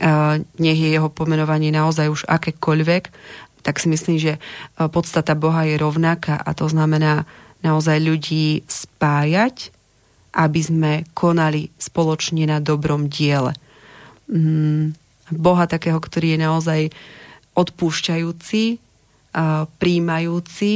[0.00, 3.12] A nech je jeho pomenovanie naozaj už akékoľvek,
[3.60, 4.40] tak si myslím, že
[4.76, 7.28] podstata Boha je rovnaká a to znamená
[7.60, 9.72] naozaj ľudí spájať,
[10.34, 13.54] aby sme konali spoločne na dobrom diele.
[14.28, 14.96] Mm,
[15.32, 16.80] Boha takého, ktorý je naozaj
[17.54, 18.82] odpúšťajúci,
[19.78, 20.72] príjmajúci,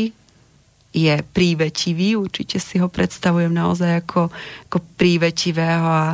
[0.92, 4.32] je prívetivý, určite si ho predstavujem naozaj ako,
[4.70, 6.06] ako prívetivého a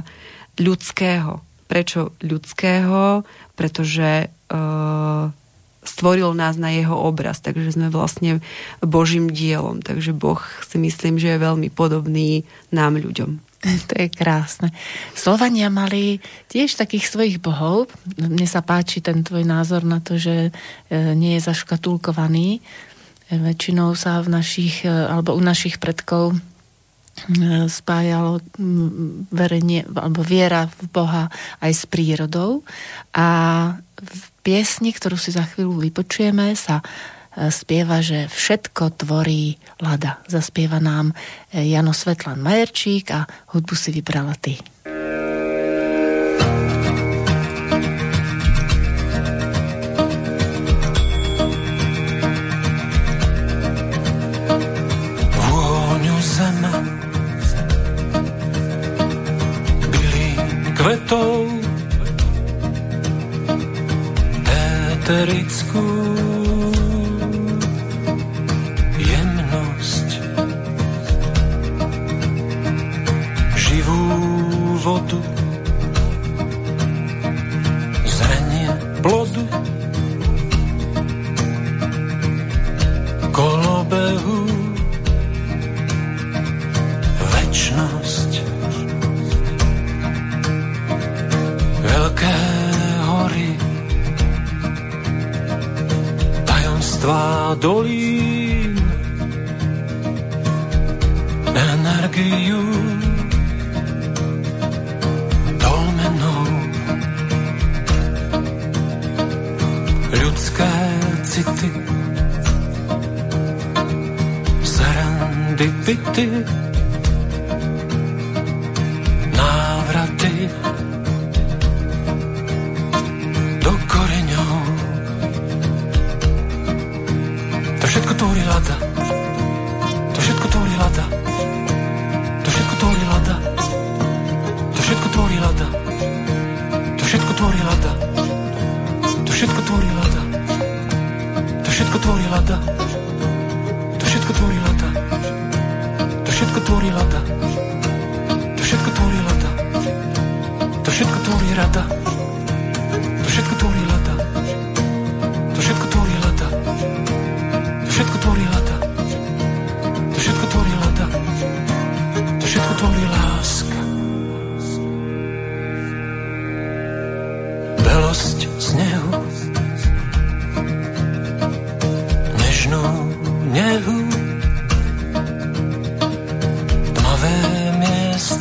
[0.58, 1.40] ľudského.
[1.64, 3.22] Prečo ľudského?
[3.54, 5.30] Pretože uh,
[5.84, 8.42] stvoril nás na jeho obraz, takže sme vlastne
[8.82, 9.84] Božím dielom.
[9.84, 12.42] Takže Boh si myslím, že je veľmi podobný
[12.74, 13.38] nám ľuďom.
[13.88, 14.68] To je krásne.
[15.16, 16.20] Slovania mali
[16.52, 17.88] tiež takých svojich bohov.
[18.20, 22.60] Mne sa páči ten tvoj názor na to, že e, nie je zaškatulkovaný
[23.32, 26.38] Väčšinou sa v našich, e, alebo u našich predkov e,
[27.72, 28.44] spájalo
[29.32, 31.24] verenie, alebo viera v Boha
[31.64, 32.60] aj s prírodou.
[33.16, 33.26] A
[33.96, 40.20] v piesni, ktorú si za chvíľu vypočujeme, sa e, spieva, že všetko tvorí Lada.
[40.28, 41.16] Zaspieva nám
[41.48, 43.24] Jano Svetlan Majerčík a
[43.56, 44.73] hudbu si vybrala ty.
[65.04, 66.13] Eterickú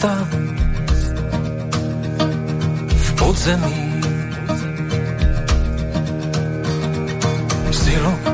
[0.04, 0.28] miesta
[2.92, 3.80] v podzemí.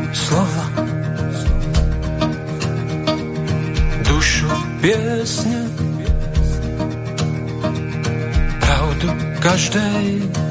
[0.10, 0.65] slova,
[4.10, 4.49] dušu
[4.82, 5.62] piesne,
[8.62, 10.48] pravdu každej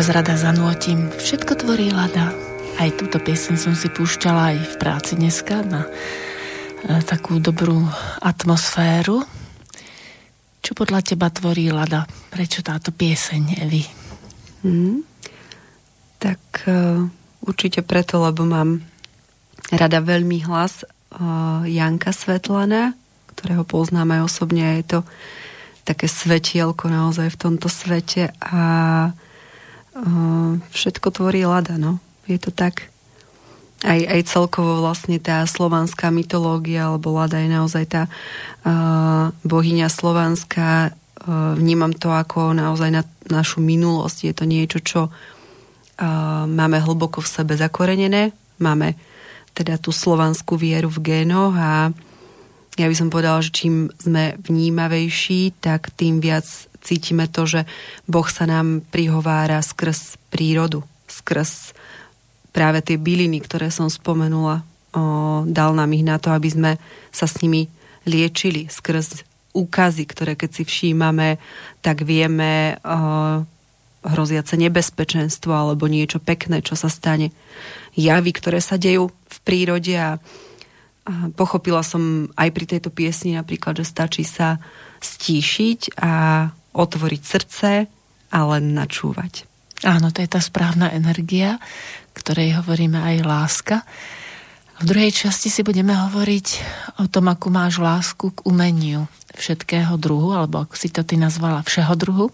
[0.00, 1.12] občas rada zanútim.
[1.12, 2.32] Všetko tvorí lada.
[2.80, 7.84] Aj túto piesen som si púšťala aj v práci dneska na e, takú dobrú
[8.24, 9.20] atmosféru.
[10.64, 12.08] Čo podľa teba tvorí lada?
[12.32, 13.84] Prečo táto pieseň, Evi?
[14.64, 15.04] Hmm.
[16.16, 17.04] Tak uh,
[17.44, 18.80] určite preto, lebo mám
[19.68, 22.96] rada veľmi hlas uh, Janka Svetlana,
[23.36, 24.80] ktorého poznám aj osobne.
[24.80, 24.98] Je to
[25.84, 28.64] také svetielko naozaj v tomto svete a
[30.72, 32.00] všetko tvorí lada, no.
[32.24, 32.88] Je to tak.
[33.80, 40.92] Aj, aj celkovo vlastne tá slovanská mytológia, alebo lada je naozaj tá uh, bohyňa slovanská.
[41.20, 44.18] Uh, vnímam to ako naozaj na našu minulosť.
[44.28, 48.36] Je to niečo, čo uh, máme hlboko v sebe zakorenené.
[48.60, 49.00] Máme
[49.56, 51.90] teda tú slovanskú vieru v génoch a
[52.78, 56.46] ja by som povedala, že čím sme vnímavejší, tak tým viac
[56.80, 57.60] cítime to, že
[58.08, 61.76] Boh sa nám prihovára skrz prírodu, skrz
[62.50, 64.66] práve tie byliny, ktoré som spomenula.
[64.90, 66.72] O, dal nám ich na to, aby sme
[67.14, 67.70] sa s nimi
[68.08, 69.22] liečili skrz
[69.54, 71.38] úkazy, ktoré keď si všímame,
[71.82, 73.42] tak vieme o,
[74.02, 77.30] hroziace nebezpečenstvo alebo niečo pekné, čo sa stane.
[77.94, 83.78] Javy, ktoré sa dejú v prírode a, a pochopila som aj pri tejto piesni napríklad,
[83.78, 84.58] že stačí sa
[85.00, 86.12] stíšiť a
[86.72, 87.70] otvoriť srdce
[88.30, 89.46] a len načúvať.
[89.82, 91.56] Áno, to je tá správna energia,
[92.12, 93.76] ktorej hovoríme aj láska.
[94.80, 96.46] V druhej časti si budeme hovoriť
[97.00, 101.64] o tom, akú máš lásku k umeniu všetkého druhu, alebo ako si to ty nazvala,
[101.64, 102.28] všeho druhu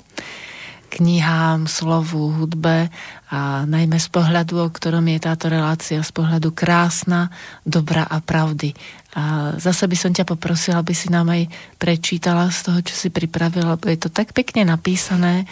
[0.86, 2.88] knihám, slovu, hudbe
[3.28, 7.28] a najmä z pohľadu, o ktorom je táto relácia, z pohľadu krásna,
[7.66, 8.72] dobrá a pravdy.
[9.16, 11.48] A zase by som ťa poprosila, aby si nám aj
[11.80, 15.48] prečítala z toho, čo si pripravila, lebo je to tak pekne napísané,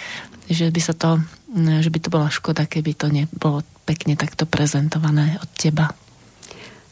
[0.53, 1.25] že by sa to,
[1.57, 5.97] že by to bola škoda, keby to nebolo pekne takto prezentované od teba.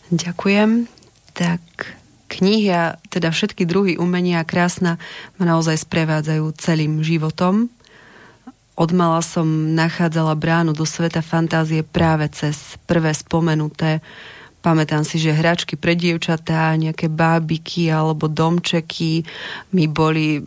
[0.09, 0.89] Ďakujem.
[1.37, 1.61] Tak
[2.33, 4.97] knihy a teda všetky druhy umenia krásna
[5.37, 7.69] ma naozaj sprevádzajú celým životom.
[8.73, 14.01] Odmala som nachádzala bránu do sveta fantázie práve cez prvé spomenuté
[14.63, 19.27] Pamätám si, že hračky pre dievčatá, nejaké bábiky alebo domčeky
[19.75, 20.39] mi boli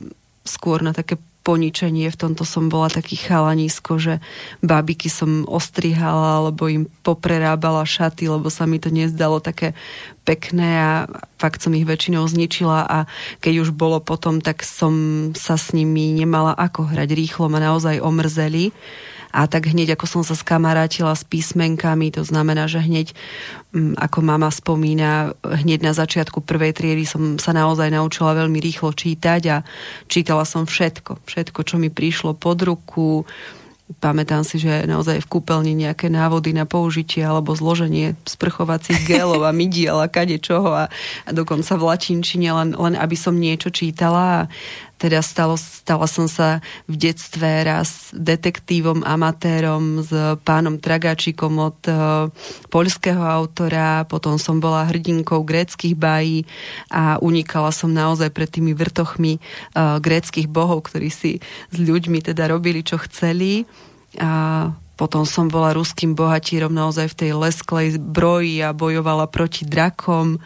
[0.47, 4.17] skôr na také poničenie, v tomto som bola taký chalanisko, že
[4.65, 9.77] babiky som ostrihala, alebo im poprerábala šaty, lebo sa mi to nezdalo také
[10.25, 10.91] pekné a
[11.37, 12.89] fakt som ich väčšinou zničila.
[12.89, 13.05] A
[13.45, 18.01] keď už bolo potom, tak som sa s nimi nemala ako hrať rýchlo, ma naozaj
[18.01, 18.73] omrzeli
[19.35, 23.11] a tak hneď ako som sa skamarátila s písmenkami, to znamená, že hneď
[23.75, 28.95] mm, ako mama spomína, hneď na začiatku prvej triedy som sa naozaj naučila veľmi rýchlo
[28.95, 29.57] čítať a
[30.07, 33.27] čítala som všetko, všetko, čo mi prišlo pod ruku,
[33.85, 39.53] Pamätám si, že naozaj v kúpeľni nejaké návody na použitie alebo zloženie sprchovacích gelov a
[39.53, 40.89] mydiel a kade čoho a,
[41.21, 44.25] a dokonca v latinčine, len, len aby som niečo čítala.
[44.25, 44.47] A
[44.95, 50.11] teda stalo, stala som sa v detstve raz detektívom, amatérom s
[50.47, 52.31] pánom Tragáčikom od uh,
[52.71, 56.47] poľského autora, potom som bola hrdinkou gréckých bají
[56.87, 62.47] a unikala som naozaj pred tými vrtochmi uh, gréckých bohov, ktorí si s ľuďmi teda
[62.47, 63.67] robili, čo chceli.
[64.15, 70.39] A potom som bola ruským bohatírom naozaj v tej lesklej zbroji a bojovala proti drakom.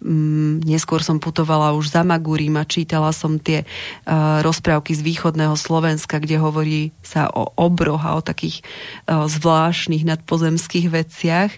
[0.00, 5.52] Mm, neskôr som putovala už za Magúrim a čítala som tie uh, rozprávky z východného
[5.52, 8.64] Slovenska, kde hovorí sa o obroch a o takých
[9.04, 11.52] uh, zvláštnych nadpozemských veciach.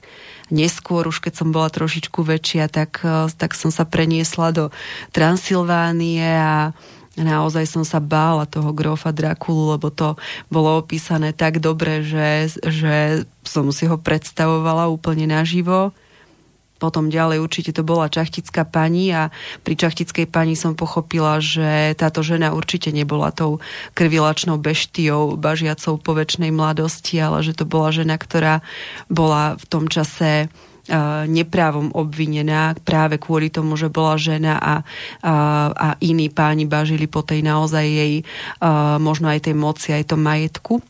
[0.50, 4.74] Neskôr, už keď som bola trošičku väčšia, tak, uh, tak som sa preniesla do
[5.14, 6.74] Transylvánie a
[7.16, 10.16] naozaj som sa bála toho grofa Drakulu, lebo to
[10.48, 15.92] bolo opísané tak dobre, že, že som si ho predstavovala úplne naživo.
[16.82, 19.30] Potom ďalej určite to bola čachtická pani a
[19.62, 23.62] pri čachtickej pani som pochopila, že táto žena určite nebola tou
[23.94, 28.66] krvilačnou beštiou, bažiacou po väčšnej mladosti, ale že to bola žena, ktorá
[29.06, 30.50] bola v tom čase
[31.30, 34.74] neprávom obvinená práve kvôli tomu, že bola žena a,
[35.22, 35.34] a,
[35.70, 38.14] a iní páni bažili po tej naozaj jej
[38.98, 40.82] možno aj tej moci, aj tom majetku.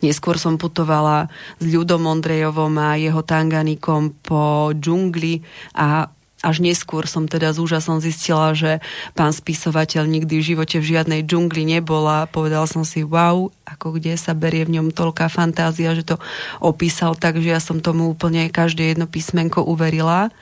[0.00, 1.28] Neskôr som putovala
[1.60, 5.44] s Ľudom Ondrejovom a jeho tanganikom po džungli
[5.76, 6.08] a
[6.40, 8.80] až neskôr som teda s úžasom zistila, že
[9.12, 14.00] pán spisovateľ nikdy v živote v žiadnej džungli nebol a povedal som si, wow, ako
[14.00, 16.16] kde sa berie v ňom toľká fantázia, že to
[16.64, 20.32] opísal tak, že ja som tomu úplne každé jedno písmenko uverila.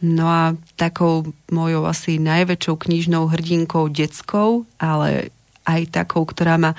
[0.00, 5.28] No a takou mojou asi najväčšou knižnou hrdinkou detskou, ale
[5.78, 6.72] aj takou, ktorá ma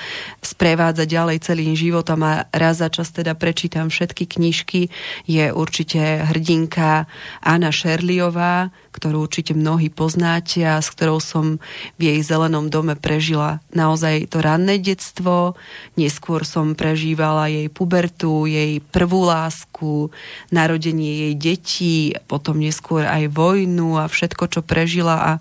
[0.44, 4.92] sprevádza ďalej celým životom a raz za čas teda prečítam všetky knižky,
[5.30, 7.08] je určite hrdinka
[7.39, 11.64] Anna Šerliová, ktorú určite mnohí poznáte a s ktorou som
[11.96, 15.56] v jej zelenom dome prežila naozaj to ranné detstvo.
[15.96, 20.12] Neskôr som prežívala jej pubertu, jej prvú lásku,
[20.52, 21.96] narodenie jej detí,
[22.28, 25.32] potom neskôr aj vojnu a všetko, čo prežila a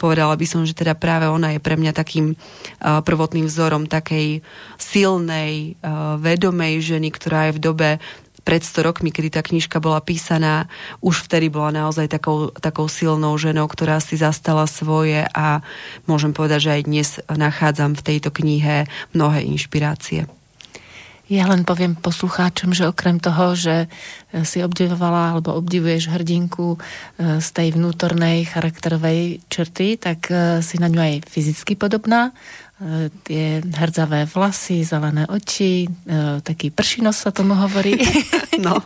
[0.00, 2.34] povedala by som, že teda práve ona je pre mňa takým
[3.00, 4.44] prvotným vzorom takej
[4.78, 5.80] silnej,
[6.20, 7.90] vedomej ženy, ktorá je v dobe
[8.44, 10.68] pred 100 rokmi, kedy tá knižka bola písaná,
[11.00, 15.64] už vtedy bola naozaj takou, takou silnou ženou, ktorá si zastala svoje a
[16.04, 18.84] môžem povedať, že aj dnes nachádzam v tejto knihe
[19.16, 20.28] mnohé inšpirácie.
[21.24, 23.88] Ja len poviem poslucháčom, že okrem toho, že
[24.44, 26.78] si obdivovala alebo obdivuješ hrdinku e,
[27.40, 30.28] z tej vnútornej charakterovej črty, tak
[30.60, 32.36] si na ňu aj fyzicky podobná
[33.22, 35.88] tie hrdzavé vlasy, zelené oči, e,
[36.42, 37.98] taký pršinos sa tomu hovorí.
[38.54, 38.78] No.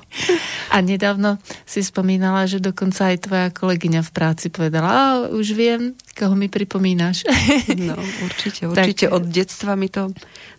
[0.73, 1.37] A nedávno
[1.69, 6.49] si spomínala, že dokonca aj tvoja kolegyňa v práci povedala, a už viem, koho mi
[6.49, 7.29] pripomínaš.
[7.77, 7.93] No,
[8.25, 9.13] určite, určite.
[9.13, 9.13] Tak...
[9.13, 10.09] Od detstva mi to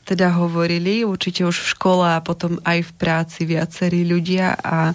[0.05, 4.93] teda hovorili, určite už v škole a potom aj v práci viacerí ľudia a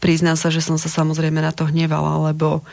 [0.00, 2.64] priznám sa, že som sa samozrejme na to hnevala, lebo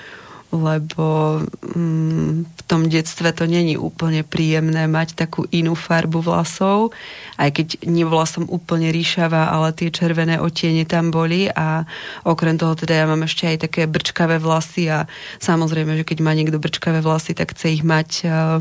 [0.50, 6.90] lebo mm, v tom detstve to není úplne príjemné mať takú inú farbu vlasov,
[7.38, 11.86] aj keď nebola som úplne ríšavá, ale tie červené otiene tam boli a
[12.26, 15.06] okrem toho teda ja mám ešte aj také brčkavé vlasy a
[15.38, 18.60] samozrejme, že keď má niekto brčkavé vlasy, tak chce ich mať uh,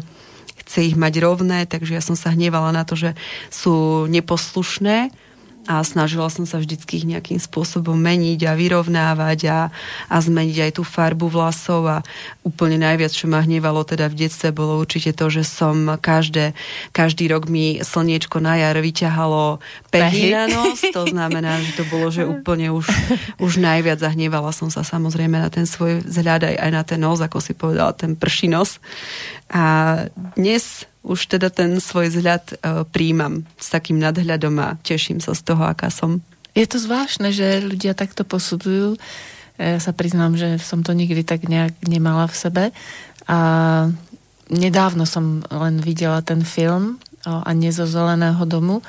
[0.68, 3.16] chce ich mať rovné, takže ja som sa hnevala na to, že
[3.48, 5.08] sú neposlušné
[5.68, 9.60] a snažila som sa vždycky ich nejakým spôsobom meniť a vyrovnávať a,
[10.08, 11.84] a zmeniť aj tú farbu vlasov.
[11.84, 12.00] A
[12.40, 16.56] úplne najviac, čo ma hnevalo teda v detstve, bolo určite to, že som každé,
[16.96, 19.60] každý rok mi slniečko na jar vyťahalo
[19.92, 22.88] pehy na nos, to znamená, že to bolo, že úplne už,
[23.36, 27.20] už najviac zahnevala som sa samozrejme na ten svoj vzhľad aj, aj na ten nos,
[27.20, 28.80] ako si povedala, ten prší nos.
[29.52, 35.32] A dnes už teda ten svoj vzhľad uh, príjmam s takým nadhľadom a teším sa
[35.32, 36.20] z toho, aká som.
[36.52, 39.00] Je to zvláštne, že ľudia takto posudzujú.
[39.58, 42.64] Ja sa priznám, že som to nikdy tak nejak nemala v sebe.
[43.26, 43.38] A
[44.48, 48.80] nedávno som len videla ten film o, a nie zo Zeleného domu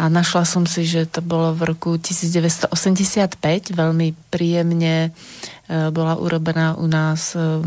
[0.00, 3.36] a našla som si, že to bolo v roku 1985,
[3.76, 7.60] veľmi príjemne e, bola urobená u nás e,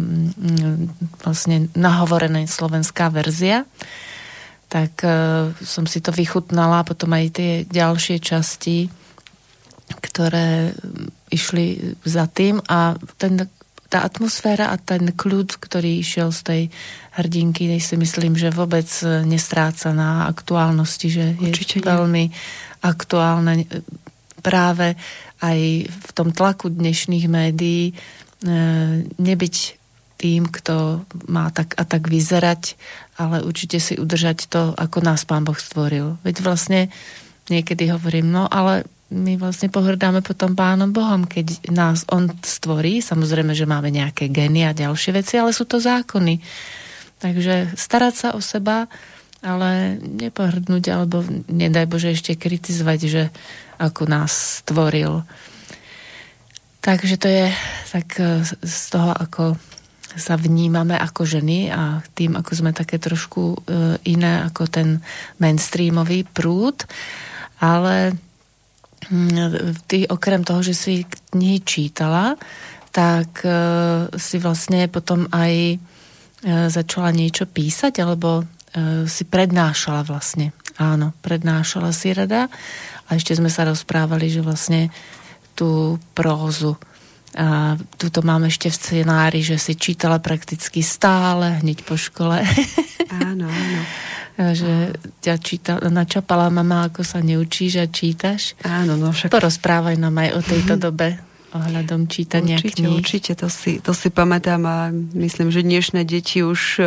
[1.22, 3.70] vlastne nahovorená slovenská verzia.
[4.66, 5.10] Tak e,
[5.62, 8.90] som si to vychutnala, potom aj tie ďalšie časti,
[10.02, 10.74] ktoré
[11.30, 13.46] išli za tým a ten
[13.94, 16.62] tá atmosféra a ten kľud, ktorý išiel z tej
[17.14, 21.89] hrdinky, si myslím, že vôbec e, nestráca na aktuálnosti, že Určite je nie.
[21.93, 22.24] veľmi
[22.82, 23.68] aktuálne e,
[24.41, 24.97] práve
[25.39, 27.93] aj v tom tlaku dnešných médií e,
[29.05, 29.55] nebyť
[30.18, 32.80] tým, kto má tak a tak vyzerať,
[33.20, 36.16] ale určite si udržať to, ako nás Pán Boh stvoril.
[36.24, 36.88] Veď vlastne
[37.51, 43.03] niekedy hovorím, no ale my vlastne pohrdáme potom Pánom Bohom, keď nás On stvorí.
[43.03, 46.41] Samozrejme, že máme nejaké geny a ďalšie veci, ale sú to zákony.
[47.24, 48.91] Takže starať sa o seba,
[49.39, 53.24] ale nepohrdnúť, alebo nedaj Bože ešte kritizovať, že
[53.80, 55.24] ako nás stvoril.
[56.84, 57.45] Takže to je
[57.95, 59.55] tak e, z toho, ako
[60.13, 63.57] sa vnímame ako ženy a tým, ako sme také trošku e,
[64.11, 64.99] iné ako ten
[65.39, 66.84] mainstreamový prúd.
[67.63, 68.19] Ale
[69.11, 71.03] Mm, ty okrem toho, že si
[71.36, 72.39] knihy čítala,
[72.93, 73.51] tak e,
[74.15, 75.82] si vlastne potom aj
[76.44, 80.52] začala niečo písať, alebo e, si prednášala vlastne.
[80.76, 82.52] Áno, prednášala si rada
[83.08, 84.91] a ešte sme sa rozprávali, že vlastne
[85.54, 86.76] tú prózu
[87.34, 92.46] a tuto mám ešte v scenári, že si čítala prakticky stále, hneď po škole.
[93.10, 93.82] Áno, áno
[94.60, 98.54] že ťa číta, načapala mama, ako sa neučíš a čítaš.
[98.62, 99.34] Áno, no však...
[99.34, 102.97] Porozprávaj nám aj o tejto dobe ohľadom čítania určite, kníh.
[102.97, 106.86] Určite, to si, to si pamätám a myslím, že dnešné deti už uh,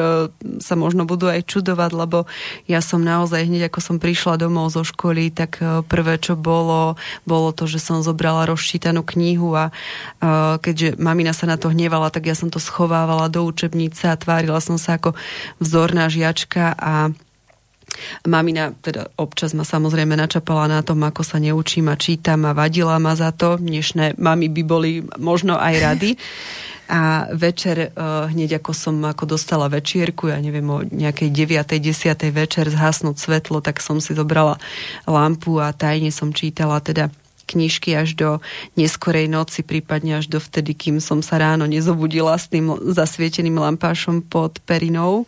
[0.58, 2.26] sa možno budú aj čudovať, lebo
[2.66, 6.98] ja som naozaj hneď ako som prišla domov zo školy, tak uh, prvé, čo bolo,
[7.22, 12.10] bolo to, že som zobrala rozčítanú knihu a uh, keďže mamina sa na to hnevala,
[12.10, 15.14] tak ja som to schovávala do učebnice a tvárila som sa ako
[15.62, 17.14] vzorná žiačka a
[18.26, 22.98] Mamina teda občas ma samozrejme načapala na tom, ako sa neučím a čítam a vadila
[22.98, 23.56] ma za to.
[23.56, 26.10] Dnešné mami by boli možno aj rady.
[26.86, 31.82] A večer, uh, hneď ako som ako dostala večierku, ja neviem, o nejakej 9.
[31.82, 32.30] 10.
[32.30, 34.54] večer zhasnúť svetlo, tak som si zobrala
[35.02, 37.10] lampu a tajne som čítala teda
[37.50, 38.30] knižky až do
[38.78, 44.22] neskorej noci, prípadne až do vtedy, kým som sa ráno nezobudila s tým zasvieteným lampášom
[44.22, 45.26] pod perinou.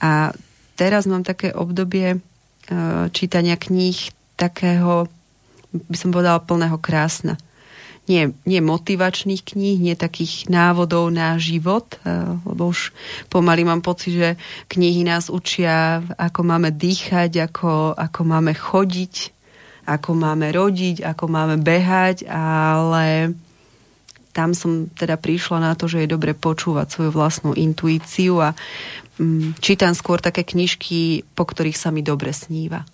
[0.00, 0.32] A
[0.76, 3.96] teraz mám také obdobie uh, čítania kníh
[4.36, 5.08] takého,
[5.72, 7.40] by som povedala, plného krásna.
[8.06, 12.92] Nie, nie motivačných kníh, nie takých návodov na život, uh, lebo už
[13.32, 14.28] pomaly mám pocit, že
[14.68, 19.34] knihy nás učia, ako máme dýchať, ako, ako máme chodiť,
[19.88, 23.34] ako máme rodiť, ako máme behať, ale
[24.36, 28.52] tam som teda prišla na to, že je dobre počúvať svoju vlastnú intuíciu a
[29.16, 32.84] mm, čítam skôr také knižky, po ktorých sa mi dobre sníva.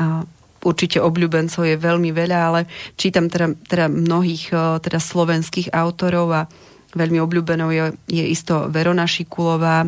[0.00, 0.24] A
[0.64, 2.60] určite obľúbencov je veľmi veľa, ale
[2.96, 4.48] čítam teda, teda mnohých
[4.80, 6.42] teda slovenských autorov a
[6.96, 9.84] veľmi obľúbenou je, je isto Verona Šikulová,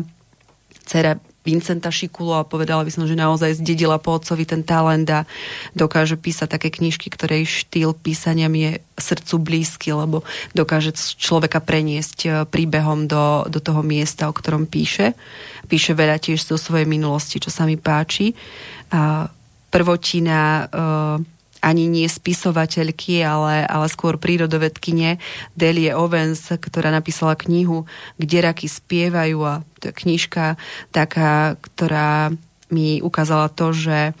[0.85, 5.29] dcera Vincenta Šikulo a povedala by som, že naozaj zdedila po otcovi ten talent a
[5.77, 10.25] dokáže písať také knižky, ktorej štýl písania mi je srdcu blízky, lebo
[10.57, 15.13] dokáže človeka preniesť e, príbehom do, do toho miesta, o ktorom píše.
[15.69, 18.33] Píše veľa tiež zo svojej minulosti, čo sa mi páči.
[18.89, 19.29] A
[19.73, 21.34] prvotina uh,
[21.65, 25.17] ani nie spisovateľky, ale, ale skôr prírodovedkyne
[25.57, 27.89] Delie Owens, ktorá napísala knihu
[28.21, 30.61] Kde raky spievajú a to je knižka
[30.93, 32.29] taká, ktorá
[32.69, 34.13] mi ukázala to, že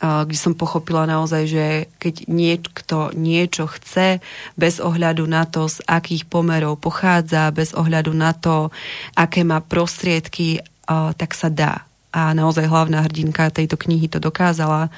[0.00, 1.66] kde som pochopila naozaj, že
[2.00, 4.24] keď niekto niečo chce,
[4.56, 8.72] bez ohľadu na to, z akých pomerov pochádza, bez ohľadu na to,
[9.12, 11.84] aké má prostriedky, tak sa dá.
[12.16, 14.88] A naozaj hlavná hrdinka tejto knihy to dokázala.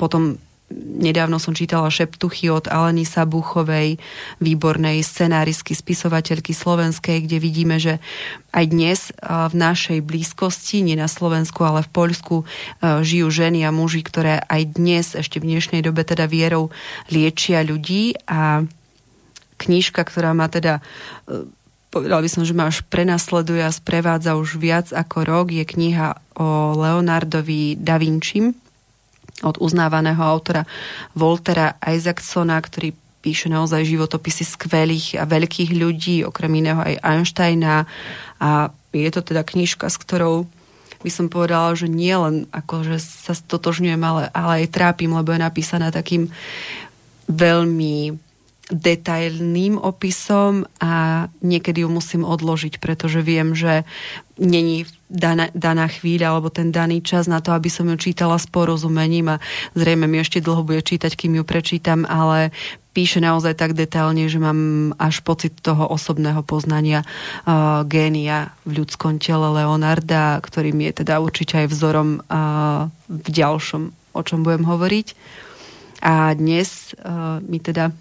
[0.00, 0.40] Potom
[0.74, 4.02] Nedávno som čítala šeptuchy od Aleny Sabuchovej,
[4.42, 8.02] výbornej scenáristky, spisovateľky slovenskej, kde vidíme, že
[8.50, 12.36] aj dnes v našej blízkosti, nie na Slovensku, ale v Poľsku,
[12.82, 16.74] žijú ženy a muži, ktoré aj dnes, ešte v dnešnej dobe teda vierou
[17.06, 18.18] liečia ľudí.
[18.26, 18.66] A
[19.62, 20.82] knižka, ktorá má teda
[21.94, 26.18] povedal by som, že ma až prenasleduje a sprevádza už viac ako rok, je kniha
[26.34, 28.58] o Leonardovi da Vinčim,
[29.42, 30.62] od uznávaného autora
[31.16, 37.88] Voltera Isaacsona, ktorý píše naozaj životopisy skvelých a veľkých ľudí, okrem iného aj Einsteina.
[38.36, 40.44] A je to teda knižka, s ktorou
[41.00, 45.32] by som povedala, že nie len ako, že sa stotožňujem, ale, ale aj trápim, lebo
[45.32, 46.28] je napísaná takým
[47.28, 48.16] veľmi
[48.72, 53.84] detailným opisom a niekedy ju musím odložiť, pretože viem, že
[54.40, 58.48] není daná, daná chvíľa alebo ten daný čas na to, aby som ju čítala s
[58.48, 59.42] porozumením a
[59.76, 62.56] zrejme mi ešte dlho bude čítať, kým ju prečítam, ale
[62.96, 69.20] píše naozaj tak detailne, že mám až pocit toho osobného poznania uh, génia v ľudskom
[69.20, 73.82] tele Leonarda, ktorým je teda určite aj vzorom uh, v ďalšom,
[74.14, 75.06] o čom budem hovoriť.
[76.00, 77.92] A dnes uh, mi teda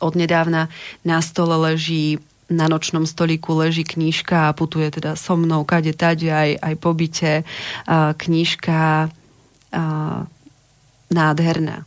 [0.00, 0.68] odnedávna
[1.04, 2.18] na stole leží
[2.48, 6.96] na nočnom stoliku leží knižka a putuje teda so mnou kade tade aj, aj po
[6.96, 7.44] byte.
[8.16, 9.12] Knižka
[11.12, 11.84] nádherná.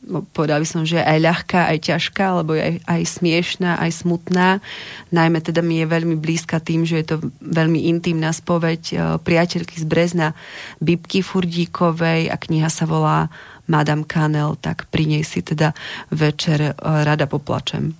[0.00, 4.64] No, povedal by som, že aj ľahká, aj ťažká, alebo aj, aj smiešná, aj smutná.
[5.12, 9.76] Najmä teda mi je veľmi blízka tým, že je to veľmi intimná spoveď e, priateľky
[9.76, 10.32] z Brezna
[10.80, 13.28] Bibky Furdíkovej a kniha sa volá
[13.70, 15.70] Madame Kanel, tak pri nej si teda
[16.10, 17.94] večer e, rada poplačem.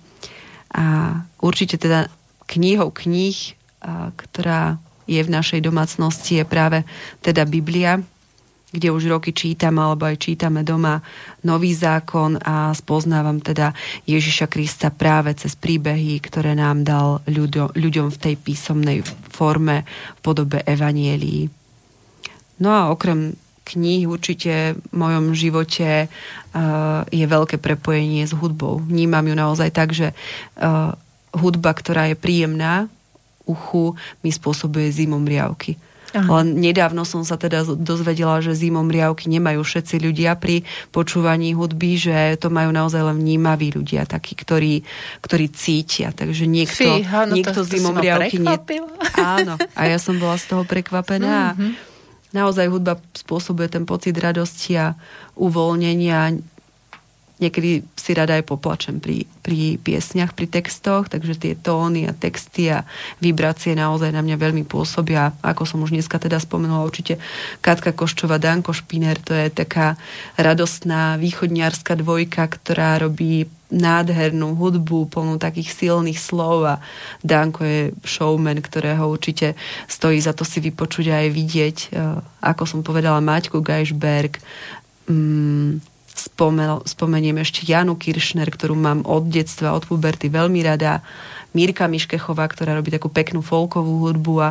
[0.75, 2.11] A určite teda
[2.47, 3.55] knihou kníh,
[4.15, 6.87] ktorá je v našej domácnosti, je práve
[7.19, 7.99] teda Biblia,
[8.71, 11.03] kde už roky čítam, alebo aj čítame doma
[11.43, 13.75] nový zákon a spoznávam teda
[14.07, 19.83] Ježiša Krista práve cez príbehy, ktoré nám dal ľuďom, ľuďom v tej písomnej forme
[20.15, 21.51] v podobe evanielii.
[22.63, 28.81] No a okrem kníh určite v mojom živote uh, je veľké prepojenie s hudbou.
[28.81, 30.11] Vnímam ju naozaj tak, že
[30.57, 30.97] uh,
[31.31, 32.91] hudba, ktorá je príjemná
[33.47, 35.79] uchu, mi spôsobuje zimom riavky.
[36.11, 36.27] Aha.
[36.27, 41.95] Len nedávno som sa teda dozvedela, že zimom riavky nemajú všetci ľudia pri počúvaní hudby,
[41.95, 44.83] že to majú naozaj len vnímaví ľudia, takí, ktorí,
[45.23, 46.11] ktorí cítia.
[46.11, 48.43] Takže niekto, Fíha, no niekto to, zimom riavky...
[48.43, 48.59] Ne...
[49.15, 51.55] Áno, a ja som bola z toho prekvapená.
[51.55, 51.90] Mm-hmm
[52.31, 54.95] naozaj hudba spôsobuje ten pocit radosti a
[55.35, 56.39] uvoľnenia.
[57.41, 62.69] Niekedy si rada aj poplačem pri, pri piesniach, pri textoch, takže tie tóny a texty
[62.69, 62.85] a
[63.17, 65.33] vibrácie naozaj na mňa veľmi pôsobia.
[65.41, 67.17] Ako som už dneska teda spomenula, určite
[67.65, 69.97] Katka Koščová, Danko Špiner, to je taká
[70.37, 76.75] radostná východniarská dvojka, ktorá robí nádhernú hudbu, plnú takých silných slov a
[77.23, 79.55] Danko je showman, ktorého určite
[79.87, 81.77] stojí za to si vypočuť a aj vidieť.
[81.79, 81.87] E,
[82.43, 84.37] ako som povedala, Maťku Geisberg,
[85.07, 85.79] mm,
[86.85, 91.01] spomeniem ešte Janu Kiršner, ktorú mám od detstva, od puberty veľmi rada.
[91.51, 94.49] Mírka Miškechová, ktorá robí takú peknú folkovú hudbu a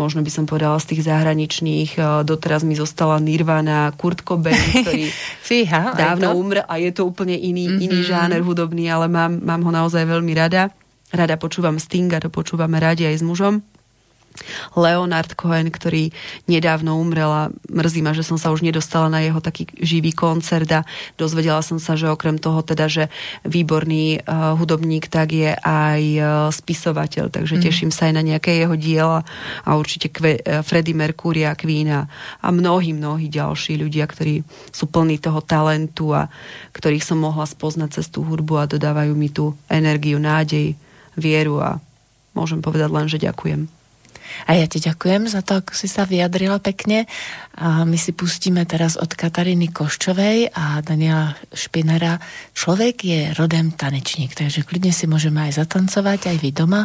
[0.00, 5.12] možno by som povedala z tých zahraničných, e, doteraz mi zostala Nirvana, Kurt Cobain, ktorý
[5.44, 7.84] Fíha, dávno umrel a je to úplne iný, mm-hmm.
[7.84, 10.72] iný žáner hudobný, ale mám, mám ho naozaj veľmi rada.
[11.08, 13.64] Rada počúvam Stinga, to počúvame radi aj s mužom.
[14.74, 16.10] Leonard Cohen, ktorý
[16.46, 20.68] nedávno umrel a mrzí ma, že som sa už nedostala na jeho taký živý koncert
[20.72, 20.86] a
[21.20, 23.04] dozvedela som sa, že okrem toho teda, že
[23.44, 27.62] výborný uh, hudobník, tak je aj uh, spisovateľ, takže mm.
[27.62, 29.22] teším sa aj na nejaké jeho diela
[29.62, 32.06] a určite Kve, uh, Freddie Mercury a Queen a,
[32.42, 36.30] a mnohí, mnohí ďalší ľudia, ktorí sú plní toho talentu a
[36.74, 40.74] ktorých som mohla spoznať cez tú hudbu a dodávajú mi tú energiu, nádej,
[41.18, 41.82] vieru a
[42.36, 43.77] môžem povedať len, že ďakujem.
[44.46, 47.06] A ja ti ďakujem za to, ako si sa vyjadrila pekne.
[47.56, 52.18] A my si pustíme teraz od Kataríny Koščovej a Daniela Špinera.
[52.52, 56.82] Človek je rodem tanečník, takže kľudne si môžeme aj zatancovať, aj vy doma,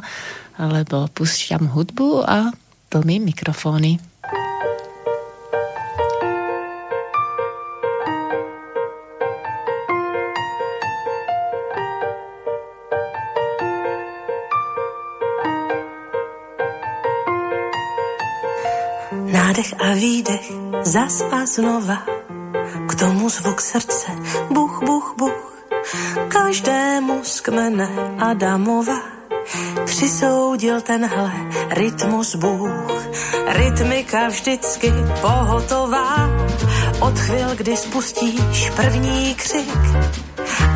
[0.62, 2.54] alebo púšťam hudbu a
[2.94, 4.13] plný mikrofóny.
[19.54, 20.52] Nádech a výdech,
[20.82, 22.02] zas a znova,
[22.90, 24.10] k tomu zvuk srdce,
[24.50, 25.54] buch, buch, buch,
[26.28, 27.90] každému z kmene
[28.20, 28.98] Adamova
[29.86, 31.32] přisoudil tenhle
[31.70, 33.06] rytmus Bůh.
[33.48, 36.30] Rytmika vždycky pohotová,
[37.00, 39.78] od chvíl, kdy spustíš první křik,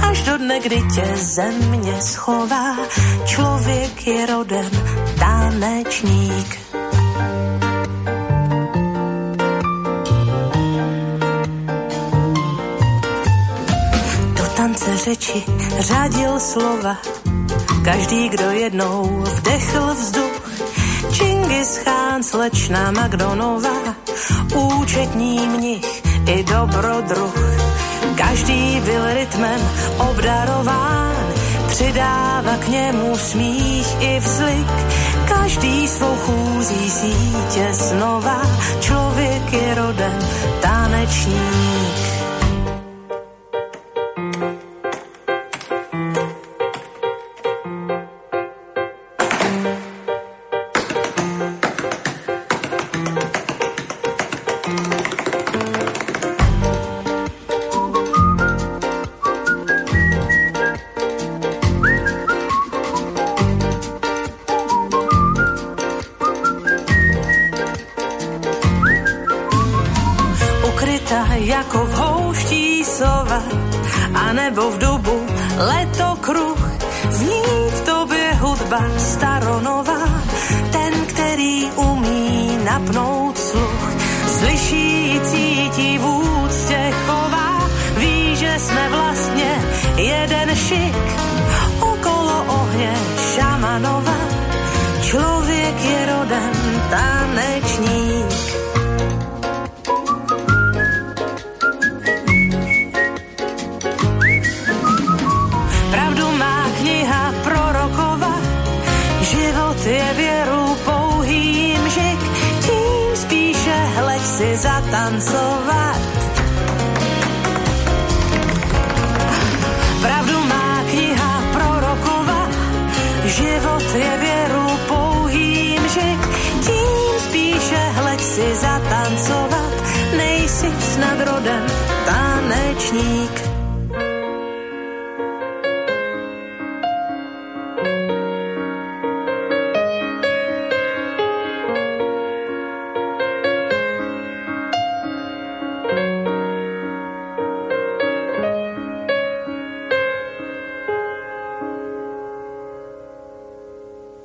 [0.01, 2.78] až do dne, kdy tě země schová,
[3.25, 4.69] člověk je rodem
[5.19, 6.66] tanečník.
[14.97, 15.43] Řeči
[15.79, 16.97] řadil slova.
[17.83, 20.41] Každý, kdo jednou vdechl vzduch,
[21.11, 23.95] Čingis Khan, slečna Magdonova,
[24.55, 27.35] účetní mnich i dobrodruh.
[28.15, 29.61] Každý byl rytmem
[29.97, 31.15] obdarován,
[31.67, 34.67] přidává k němu smích i vzlik.
[35.27, 38.41] každý svou chůzí sítě znova.
[38.79, 40.19] Člověk je rodem
[40.61, 42.07] tanečník.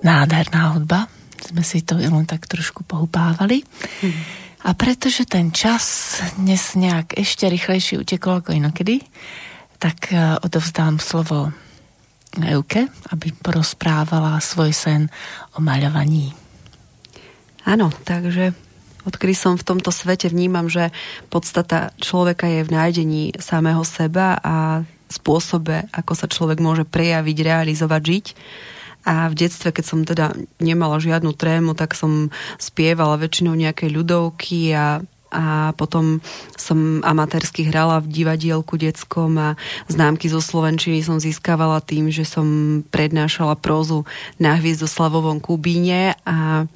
[0.03, 1.07] Nádherná hudba.
[1.39, 3.63] Sme si to len tak trošku pohupávali.
[4.03, 4.32] Mm.
[4.83, 8.99] Pretože ten čas dnes nejak ešte rýchlejšie utekol ako inokedy,
[9.79, 11.55] tak e, odovzdám slovo
[12.43, 15.07] Euke, aby porozprávala svoj sen
[15.55, 16.35] o maľovaní.
[17.63, 18.59] Áno, takže
[19.07, 20.91] odkedy som v tomto svete vnímam, že
[21.31, 28.03] podstata človeka je v nájdení samého seba a spôsobe, ako sa človek môže prejaviť, realizovať,
[28.03, 28.27] žiť.
[29.03, 34.75] A v detstve, keď som teda nemala žiadnu trému, tak som spievala väčšinou nejaké ľudovky
[34.75, 36.21] a a potom
[36.61, 39.49] som amatérsky hrala v divadielku detskom a
[39.89, 42.47] známky zo Slovenčiny som získavala tým, že som
[42.93, 44.05] prednášala prózu
[44.37, 46.69] na Hviezdoslavovom Kubíne a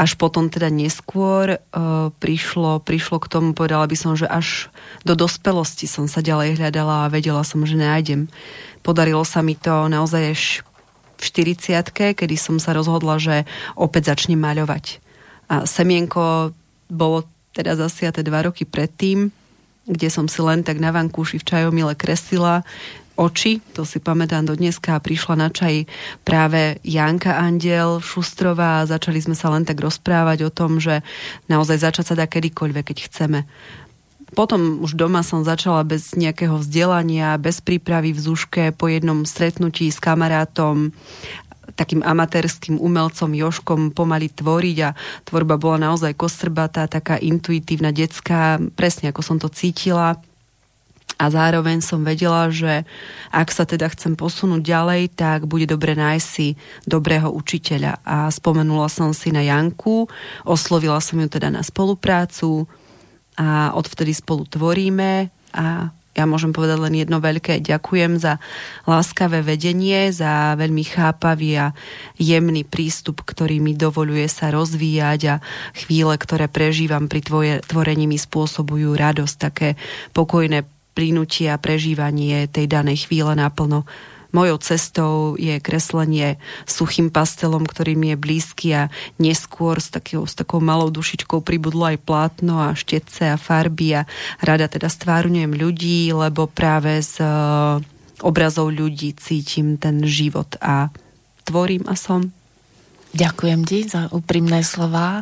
[0.00, 4.72] až potom teda neskôr uh, prišlo, prišlo k tomu, povedala by som, že až
[5.04, 8.32] do dospelosti som sa ďalej hľadala a vedela som, že nájdem.
[8.80, 10.42] Podarilo sa mi to naozaj až
[11.20, 13.44] v 40 kedy som sa rozhodla, že
[13.76, 15.04] opäť začnem maľovať.
[15.52, 16.56] A semienko
[16.88, 19.28] bolo teda zasiate dva roky predtým,
[19.84, 22.64] kde som si len tak na vankúši v čajomile kresila
[23.20, 25.84] oči, to si pamätám do dneska, prišla na čaj
[26.24, 31.04] práve Janka Andiel Šustrová a začali sme sa len tak rozprávať o tom, že
[31.52, 33.44] naozaj začať sa dá kedykoľvek, keď chceme.
[34.30, 39.90] Potom už doma som začala bez nejakého vzdelania, bez prípravy v Zuške, po jednom stretnutí
[39.90, 40.94] s kamarátom
[41.74, 44.92] takým amatérským umelcom Joškom pomaly tvoriť a
[45.24, 50.20] tvorba bola naozaj kostrbatá, taká intuitívna, detská, presne ako som to cítila.
[51.20, 52.88] A zároveň som vedela, že
[53.28, 56.56] ak sa teda chcem posunúť ďalej, tak bude dobre nájsť si
[56.88, 58.00] dobrého učiteľa.
[58.08, 60.08] A spomenula som si na Janku,
[60.48, 62.64] oslovila som ju teda na spoluprácu,
[63.40, 65.32] a odvtedy spolu tvoríme.
[65.56, 68.36] A ja môžem povedať len jedno veľké ďakujem za
[68.84, 71.66] láskavé vedenie, za veľmi chápavý a
[72.20, 75.34] jemný prístup, ktorý mi dovoluje sa rozvíjať a
[75.72, 79.78] chvíle, ktoré prežívam pri tvoje, tvorení mi spôsobujú radosť, také
[80.12, 83.86] pokojné plynutie a prežívanie tej danej chvíle naplno
[84.30, 88.82] Mojou cestou je kreslenie suchým pastelom, ktorý mi je blízky a
[89.18, 94.06] neskôr s, takého, s takou malou dušičkou pribudlo aj plátno a štetce a farby a
[94.38, 97.26] rada teda stvárňujem ľudí, lebo práve z e,
[98.22, 100.94] obrazov ľudí cítim ten život a
[101.42, 102.30] tvorím a som.
[103.10, 105.18] Ďakujem ti za úprimné slova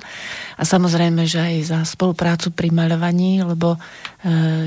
[0.61, 3.79] a samozrejme, že aj za spoluprácu pri maľovaní, lebo e,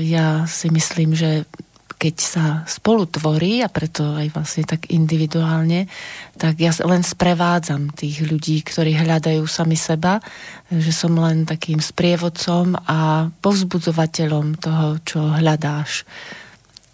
[0.02, 1.46] ja si myslím, že
[2.02, 5.86] keď sa spolu tvorí a preto aj vlastne tak individuálne,
[6.34, 10.18] tak ja len sprevádzam tých ľudí, ktorí hľadajú sami seba,
[10.66, 16.02] že som len takým sprievodcom a povzbudzovateľom toho, čo hľadáš.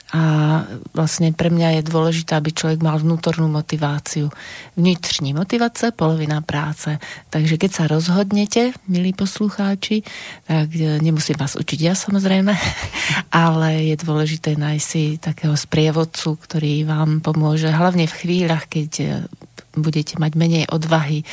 [0.08, 0.64] A
[0.96, 4.32] vlastne pre mňa je dôležité, aby človek mal vnútornú motiváciu.
[4.72, 6.96] Vnitřní motivace, polovina práce.
[7.28, 10.00] Takže keď sa rozhodnete, milí poslucháči,
[10.48, 12.56] tak e, nemusím vás učiť ja samozrejme,
[13.46, 19.06] ale je dôležité nájsť si takého sprievodcu, ktorý vám pomôže, hlavne v chvíľach, keď e,
[19.76, 21.26] budete mať menej odvahy e,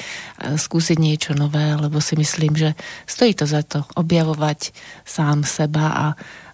[0.60, 2.76] skúsiť niečo nové, lebo si myslím, že
[3.08, 4.76] stojí to za to objavovať
[5.08, 6.06] sám seba a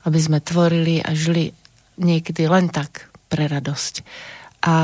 [0.06, 1.54] aby sme tvorili a žili
[2.02, 4.04] niekedy len tak pre radosť.
[4.62, 4.76] A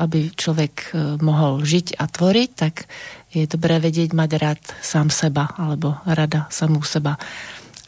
[0.00, 2.88] aby človek e, mohol žiť a tvoriť, tak
[3.32, 7.20] je dobré vedieť mať rád sám seba, alebo rada samú seba.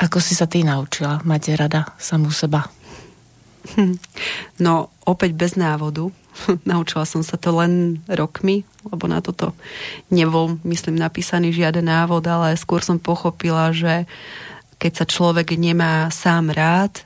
[0.01, 2.69] Ako si sa ty naučila mať rada samú seba?
[4.57, 6.09] No, opäť bez návodu.
[6.69, 9.53] Naučila som sa to len rokmi, lebo na toto
[10.09, 14.09] nebol, myslím, napísaný žiaden návod, ale skôr som pochopila, že
[14.81, 17.05] keď sa človek nemá sám rád,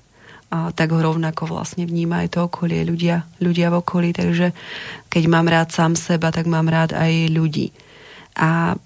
[0.54, 4.14] a tak ho rovnako vlastne vníma aj to okolie, ľudia, ľudia v okolí.
[4.14, 4.54] Takže
[5.10, 7.74] keď mám rád sám seba, tak mám rád aj ľudí.
[8.38, 8.78] A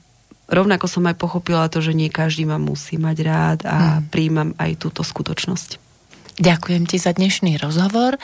[0.49, 4.09] rovnako som aj pochopila to, že nie každý ma musí mať rád a hmm.
[4.09, 5.77] príjmam aj túto skutočnosť.
[6.41, 8.17] Ďakujem ti za dnešný rozhovor.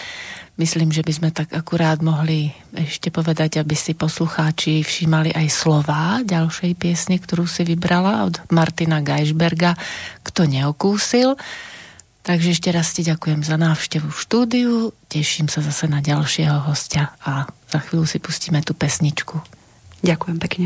[0.55, 6.23] Myslím, že by sme tak akurát mohli ešte povedať, aby si poslucháči všímali aj slová
[6.23, 9.75] ďalšej piesne, ktorú si vybrala od Martina Geisberga,
[10.23, 11.35] Kto neokúsil.
[12.25, 14.73] Takže ešte raz ti ďakujem za návštevu v štúdiu,
[15.13, 19.45] teším sa zase na ďalšieho hostia a za chvíľu si pustíme tú pesničku.
[20.01, 20.65] Ďakujem pekne.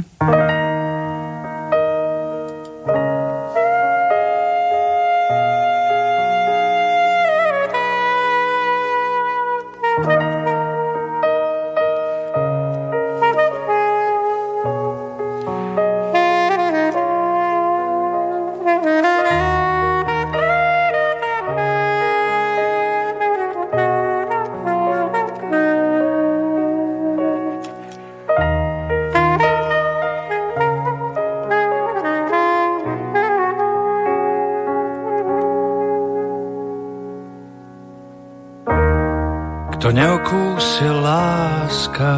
[40.49, 42.14] Neokúsil láska,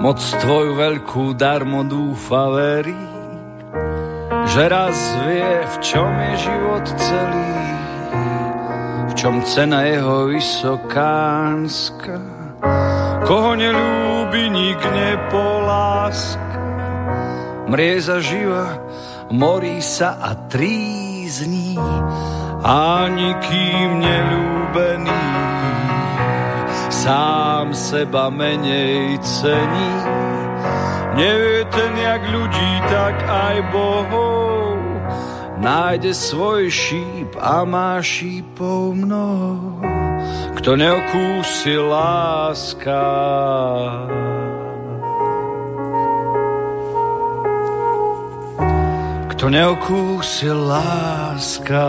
[0.00, 2.96] moc tvoju veľkú darmo dúfa verí,
[4.48, 4.96] že raz
[5.28, 7.52] vie, v čom je život celý,
[9.08, 12.16] v čom cena jeho vysokánska.
[13.28, 16.56] Koho nelúbi, nik nepoláska,
[17.68, 18.80] mrie zaživa,
[19.28, 21.76] morí sa a trízní,
[22.62, 25.51] a nikým nelúbený
[27.02, 29.92] sám seba menej cení.
[31.18, 34.78] Nevie ten, jak ľudí, tak aj bohov.
[35.58, 39.82] Nájde svoj šíp a má šípov mnoho.
[40.62, 43.02] Kto neokúsi láska,
[49.26, 51.86] kto neokúsi láska.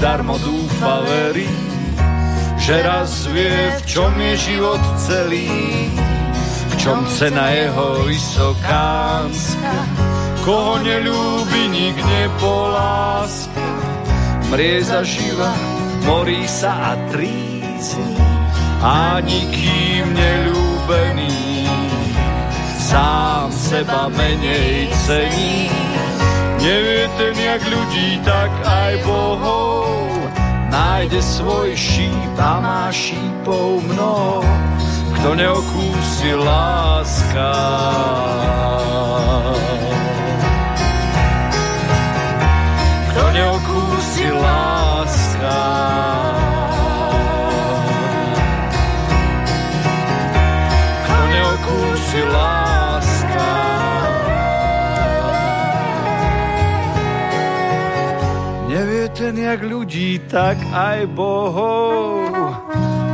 [0.00, 1.48] Darmo dúfa verí,
[2.56, 5.52] že raz vie, v čom je život celý,
[6.72, 9.74] v čom cena jeho vysokánska.
[10.40, 13.68] Koho nelúbi, nik nepoláska,
[14.48, 15.52] mrie zaživa,
[16.08, 18.16] morí sa a trízni,
[18.80, 21.68] a nikým nelúbený,
[22.80, 25.89] sám seba menej cení
[26.60, 30.12] Nevie ten, jak ľudí, tak aj bohov.
[30.68, 34.44] Nájde svoj šíp a má šípov mnoho.
[35.16, 37.52] Kto neokúsi láska.
[43.08, 45.60] Kto neokúsi láska.
[51.08, 52.59] Kto neokúsi láska.
[59.30, 62.34] Ten jak ľudí, tak aj bohov.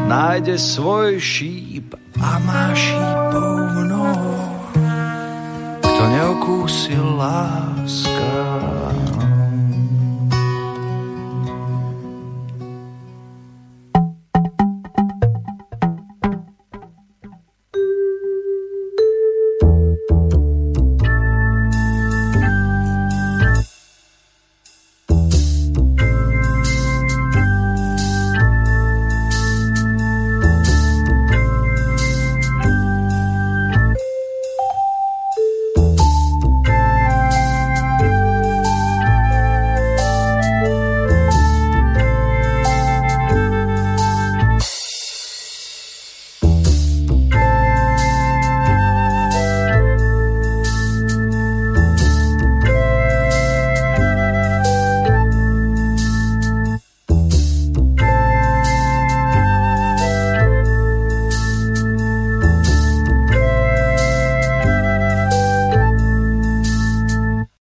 [0.08, 4.32] nájde svoj šíp a má šípov mnoho.
[5.84, 8.32] Kto neokúsil láska,